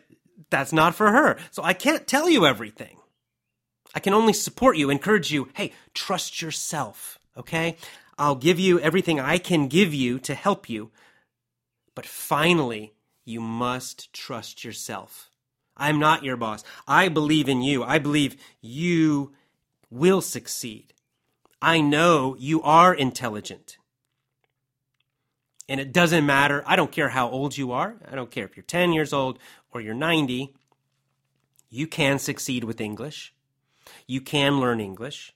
that's 0.49 0.73
not 0.73 0.93
for 0.93 1.09
her. 1.09 1.37
So 1.51 1.63
I 1.63 1.71
can't 1.71 2.05
tell 2.05 2.29
you 2.29 2.45
everything. 2.45 2.97
I 3.95 4.01
can 4.01 4.13
only 4.13 4.33
support 4.33 4.75
you, 4.75 4.89
encourage 4.89 5.31
you. 5.31 5.47
Hey, 5.53 5.71
trust 5.93 6.41
yourself, 6.41 7.17
okay? 7.37 7.77
I'll 8.17 8.35
give 8.35 8.59
you 8.59 8.77
everything 8.81 9.21
I 9.21 9.37
can 9.37 9.69
give 9.69 9.93
you 9.93 10.19
to 10.19 10.35
help 10.35 10.69
you. 10.69 10.91
But 11.95 12.05
finally, 12.05 12.93
you 13.23 13.39
must 13.39 14.11
trust 14.11 14.65
yourself. 14.65 15.29
I'm 15.77 15.97
not 15.97 16.25
your 16.25 16.35
boss. 16.35 16.65
I 16.89 17.07
believe 17.07 17.47
in 17.47 17.61
you. 17.61 17.83
I 17.85 17.99
believe 17.99 18.35
you 18.59 19.31
will 19.91 20.21
succeed. 20.21 20.93
I 21.61 21.81
know 21.81 22.35
you 22.39 22.63
are 22.63 22.93
intelligent. 22.93 23.77
And 25.69 25.79
it 25.79 25.93
doesn't 25.93 26.25
matter. 26.25 26.63
I 26.65 26.75
don't 26.75 26.91
care 26.91 27.09
how 27.09 27.29
old 27.29 27.55
you 27.55 27.71
are. 27.71 27.95
I 28.09 28.15
don't 28.15 28.31
care 28.31 28.45
if 28.45 28.57
you're 28.57 28.63
10 28.63 28.93
years 28.93 29.13
old 29.13 29.37
or 29.71 29.79
you're 29.79 29.93
90. 29.93 30.53
You 31.69 31.87
can 31.87 32.17
succeed 32.17 32.63
with 32.63 32.81
English. 32.81 33.33
You 34.07 34.21
can 34.21 34.59
learn 34.59 34.81
English. 34.81 35.33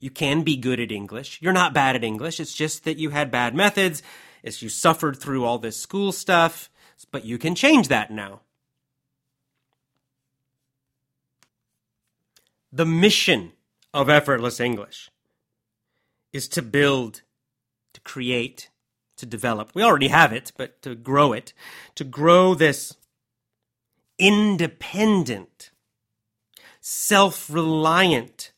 You 0.00 0.10
can 0.10 0.42
be 0.42 0.56
good 0.56 0.80
at 0.80 0.90
English. 0.90 1.40
You're 1.40 1.52
not 1.52 1.74
bad 1.74 1.96
at 1.96 2.04
English. 2.04 2.40
It's 2.40 2.54
just 2.54 2.84
that 2.84 2.98
you 2.98 3.10
had 3.10 3.30
bad 3.30 3.54
methods. 3.54 4.02
It's 4.42 4.62
you 4.62 4.68
suffered 4.68 5.16
through 5.16 5.44
all 5.44 5.58
this 5.58 5.76
school 5.76 6.12
stuff, 6.12 6.70
but 7.10 7.24
you 7.24 7.38
can 7.38 7.54
change 7.54 7.88
that 7.88 8.10
now. 8.10 8.40
The 12.72 12.86
mission 12.86 13.52
of 13.96 14.10
effortless 14.10 14.60
English 14.60 15.10
is 16.30 16.48
to 16.48 16.60
build, 16.60 17.22
to 17.94 18.00
create, 18.02 18.68
to 19.16 19.24
develop. 19.24 19.70
We 19.74 19.82
already 19.82 20.08
have 20.08 20.34
it, 20.34 20.52
but 20.58 20.82
to 20.82 20.94
grow 20.94 21.32
it, 21.32 21.54
to 21.94 22.04
grow 22.04 22.54
this 22.54 22.94
independent, 24.18 25.70
self 26.78 27.48
reliant, 27.48 28.52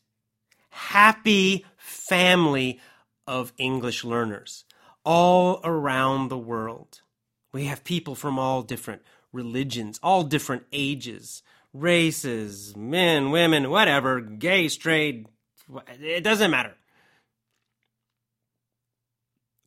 happy 0.71 1.65
family 1.77 2.81
of 3.25 3.53
English 3.57 4.03
learners 4.03 4.65
all 5.05 5.61
around 5.63 6.27
the 6.27 6.37
world. 6.37 6.99
We 7.53 7.63
have 7.65 7.85
people 7.85 8.13
from 8.13 8.37
all 8.37 8.61
different 8.61 9.03
religions, 9.31 10.01
all 10.03 10.23
different 10.23 10.63
ages, 10.73 11.43
races, 11.73 12.75
men, 12.75 13.31
women, 13.31 13.69
whatever, 13.69 14.21
gay, 14.21 14.67
straight, 14.67 15.27
it 16.01 16.23
doesn't 16.23 16.51
matter. 16.51 16.75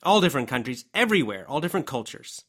All 0.03 0.21
different 0.21 0.49
countries, 0.49 0.85
everywhere, 0.93 1.47
all 1.49 1.61
different 1.61 1.87
cultures. 1.87 2.45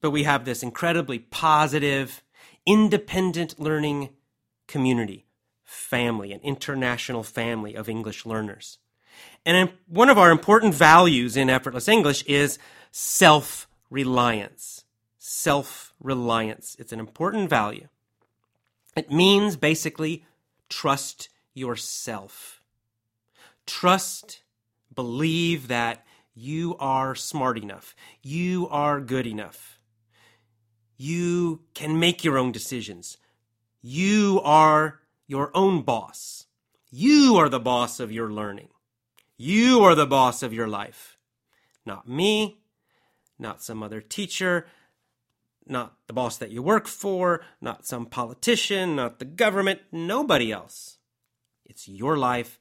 But 0.00 0.10
we 0.10 0.24
have 0.24 0.44
this 0.44 0.62
incredibly 0.62 1.18
positive, 1.18 2.22
independent 2.66 3.58
learning 3.60 4.10
community, 4.66 5.26
family, 5.64 6.32
an 6.32 6.40
international 6.40 7.22
family 7.22 7.74
of 7.74 7.88
English 7.88 8.26
learners. 8.26 8.78
And 9.44 9.72
one 9.86 10.08
of 10.10 10.18
our 10.18 10.30
important 10.30 10.74
values 10.74 11.36
in 11.36 11.50
Effortless 11.50 11.88
English 11.88 12.22
is 12.24 12.58
self 12.90 13.68
reliance. 13.90 14.84
Self 15.18 15.94
reliance. 16.00 16.76
It's 16.78 16.92
an 16.92 17.00
important 17.00 17.48
value. 17.48 17.88
It 18.96 19.10
means 19.10 19.56
basically 19.56 20.24
trust 20.68 21.28
yourself. 21.54 22.62
Trust, 23.66 24.42
believe 24.94 25.68
that 25.68 26.04
you 26.34 26.76
are 26.78 27.14
smart 27.14 27.58
enough. 27.58 27.94
You 28.22 28.68
are 28.68 29.00
good 29.00 29.26
enough. 29.26 29.78
You 30.96 31.60
can 31.74 31.98
make 31.98 32.24
your 32.24 32.38
own 32.38 32.52
decisions. 32.52 33.18
You 33.82 34.40
are 34.42 35.00
your 35.26 35.50
own 35.54 35.82
boss. 35.82 36.46
You 36.90 37.36
are 37.36 37.48
the 37.48 37.60
boss 37.60 38.00
of 38.00 38.10
your 38.10 38.32
learning. 38.32 38.68
You 39.36 39.84
are 39.84 39.94
the 39.94 40.06
boss 40.06 40.42
of 40.42 40.52
your 40.52 40.66
life. 40.66 41.18
Not 41.86 42.08
me, 42.08 42.62
not 43.38 43.62
some 43.62 43.82
other 43.82 44.00
teacher, 44.00 44.66
not 45.70 45.96
the 46.06 46.12
boss 46.12 46.36
that 46.38 46.50
you 46.50 46.62
work 46.62 46.86
for, 46.86 47.42
not 47.60 47.86
some 47.86 48.06
politician, 48.06 48.96
not 48.96 49.18
the 49.18 49.24
government, 49.24 49.80
nobody 49.92 50.52
else. 50.52 50.98
It's 51.64 51.88
your 51.88 52.16
life. 52.16 52.58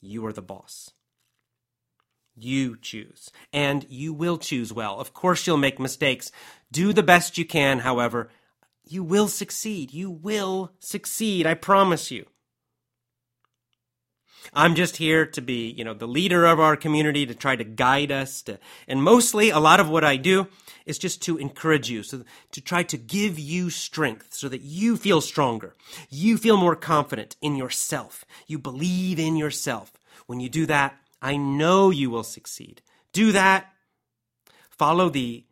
You 0.00 0.24
are 0.26 0.32
the 0.32 0.42
boss. 0.42 0.90
You 2.36 2.76
choose. 2.76 3.30
And 3.52 3.86
you 3.88 4.12
will 4.12 4.38
choose 4.38 4.72
well. 4.72 5.00
Of 5.00 5.12
course, 5.12 5.46
you'll 5.46 5.56
make 5.56 5.80
mistakes. 5.80 6.30
Do 6.70 6.92
the 6.92 7.02
best 7.02 7.38
you 7.38 7.44
can, 7.44 7.80
however. 7.80 8.30
You 8.84 9.02
will 9.02 9.28
succeed. 9.28 9.92
You 9.92 10.10
will 10.10 10.72
succeed. 10.78 11.46
I 11.46 11.54
promise 11.54 12.10
you. 12.10 12.26
I'm 14.54 14.74
just 14.74 14.96
here 14.96 15.26
to 15.26 15.40
be, 15.40 15.70
you 15.70 15.84
know, 15.84 15.94
the 15.94 16.08
leader 16.08 16.46
of 16.46 16.60
our 16.60 16.76
community 16.76 17.26
to 17.26 17.34
try 17.34 17.56
to 17.56 17.64
guide 17.64 18.10
us 18.10 18.42
to, 18.42 18.58
and 18.86 19.02
mostly 19.02 19.50
a 19.50 19.58
lot 19.58 19.80
of 19.80 19.90
what 19.90 20.04
I 20.04 20.16
do 20.16 20.48
is 20.88 20.98
just 20.98 21.22
to 21.22 21.36
encourage 21.36 21.90
you, 21.90 22.02
so 22.02 22.24
to 22.52 22.60
try 22.60 22.82
to 22.84 22.96
give 22.96 23.38
you 23.38 23.70
strength 23.70 24.34
so 24.34 24.48
that 24.48 24.62
you 24.62 24.96
feel 24.96 25.20
stronger. 25.20 25.74
You 26.08 26.38
feel 26.38 26.56
more 26.56 26.76
confident 26.76 27.36
in 27.42 27.56
yourself. 27.56 28.24
You 28.46 28.58
believe 28.58 29.18
in 29.18 29.36
yourself. 29.36 29.92
When 30.26 30.40
you 30.40 30.48
do 30.48 30.66
that, 30.66 30.96
I 31.20 31.36
know 31.36 31.90
you 31.90 32.10
will 32.10 32.24
succeed. 32.24 32.82
Do 33.12 33.32
that. 33.32 33.72
Follow 34.70 35.08
the 35.08 35.44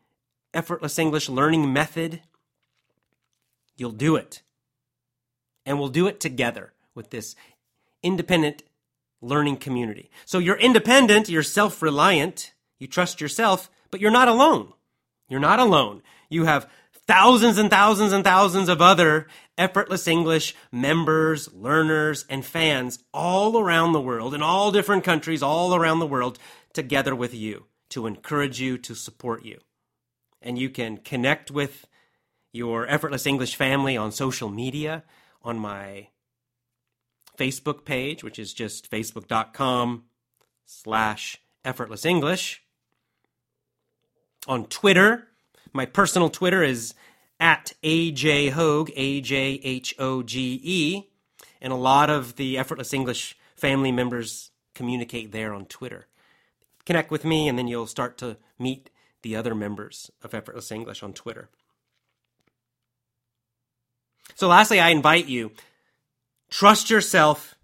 effortless 0.54 0.98
English 0.98 1.28
learning 1.28 1.72
method. 1.72 2.22
You'll 3.76 3.92
do 3.92 4.16
it. 4.16 4.42
And 5.64 5.78
we'll 5.78 5.88
do 5.88 6.06
it 6.06 6.20
together 6.20 6.72
with 6.94 7.10
this 7.10 7.34
independent 8.02 8.62
learning 9.20 9.56
community. 9.56 10.10
So 10.24 10.38
you're 10.38 10.56
independent, 10.56 11.28
you're 11.28 11.42
self 11.42 11.82
reliant, 11.82 12.54
you 12.78 12.86
trust 12.86 13.20
yourself, 13.20 13.70
but 13.90 14.00
you're 14.00 14.10
not 14.10 14.28
alone. 14.28 14.72
You're 15.28 15.40
not 15.40 15.60
alone. 15.60 16.02
You 16.28 16.44
have 16.44 16.68
thousands 17.06 17.58
and 17.58 17.70
thousands 17.70 18.12
and 18.12 18.24
thousands 18.24 18.68
of 18.68 18.80
other 18.80 19.26
Effortless 19.58 20.06
English 20.06 20.54
members, 20.70 21.52
learners, 21.54 22.26
and 22.28 22.44
fans 22.44 22.98
all 23.14 23.58
around 23.58 23.92
the 23.92 24.00
world, 24.00 24.34
in 24.34 24.42
all 24.42 24.70
different 24.70 25.02
countries, 25.02 25.42
all 25.42 25.74
around 25.74 25.98
the 25.98 26.06
world, 26.06 26.38
together 26.74 27.14
with 27.14 27.32
you 27.32 27.64
to 27.88 28.06
encourage 28.06 28.60
you, 28.60 28.76
to 28.76 28.94
support 28.94 29.44
you. 29.44 29.58
And 30.42 30.58
you 30.58 30.68
can 30.68 30.98
connect 30.98 31.50
with 31.50 31.86
your 32.52 32.86
Effortless 32.86 33.26
English 33.26 33.56
family 33.56 33.96
on 33.96 34.12
social 34.12 34.50
media, 34.50 35.04
on 35.42 35.58
my 35.58 36.08
Facebook 37.38 37.84
page, 37.84 38.22
which 38.22 38.38
is 38.38 38.52
just 38.52 38.90
facebook.com 38.90 40.04
slash 40.66 41.38
effortless 41.64 42.04
English. 42.04 42.62
On 44.46 44.66
Twitter, 44.66 45.28
my 45.72 45.86
personal 45.86 46.30
Twitter 46.30 46.62
is 46.62 46.94
at 47.40 47.72
AJ 47.82 48.52
Hoge, 48.52 48.92
A 48.96 49.20
J 49.20 49.60
H 49.62 49.94
O 49.98 50.22
G 50.22 50.60
E. 50.62 51.02
And 51.60 51.72
a 51.72 51.76
lot 51.76 52.10
of 52.10 52.36
the 52.36 52.56
Effortless 52.56 52.92
English 52.92 53.36
family 53.56 53.90
members 53.90 54.50
communicate 54.74 55.32
there 55.32 55.52
on 55.52 55.66
Twitter. 55.66 56.06
Connect 56.84 57.10
with 57.10 57.24
me, 57.24 57.48
and 57.48 57.58
then 57.58 57.66
you'll 57.66 57.86
start 57.86 58.16
to 58.18 58.36
meet 58.58 58.90
the 59.22 59.34
other 59.34 59.54
members 59.54 60.10
of 60.22 60.34
Effortless 60.34 60.70
English 60.70 61.02
on 61.02 61.12
Twitter. 61.12 61.48
So, 64.34 64.48
lastly, 64.48 64.78
I 64.78 64.90
invite 64.90 65.26
you 65.26 65.50
trust 66.48 66.90
yourself 66.90 67.56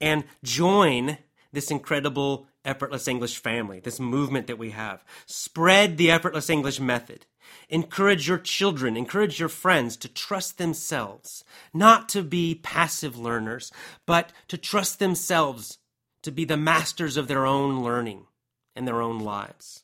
and 0.00 0.24
join 0.44 1.18
this 1.52 1.70
incredible 1.70 2.46
Effortless 2.64 3.08
English 3.08 3.38
family, 3.38 3.80
this 3.80 4.00
movement 4.00 4.46
that 4.46 4.58
we 4.58 4.70
have. 4.70 5.04
Spread 5.26 5.96
the 5.96 6.10
Effortless 6.10 6.48
English 6.48 6.80
method. 6.80 7.26
Encourage 7.68 8.26
your 8.26 8.38
children, 8.38 8.96
encourage 8.96 9.38
your 9.38 9.48
friends 9.48 9.96
to 9.98 10.08
trust 10.08 10.58
themselves, 10.58 11.44
not 11.72 12.08
to 12.08 12.22
be 12.22 12.54
passive 12.54 13.18
learners, 13.18 13.70
but 14.06 14.32
to 14.48 14.56
trust 14.56 14.98
themselves 14.98 15.78
to 16.22 16.32
be 16.32 16.44
the 16.44 16.56
masters 16.56 17.16
of 17.16 17.28
their 17.28 17.46
own 17.46 17.82
learning 17.84 18.26
and 18.74 18.88
their 18.88 19.02
own 19.02 19.18
lives. 19.20 19.82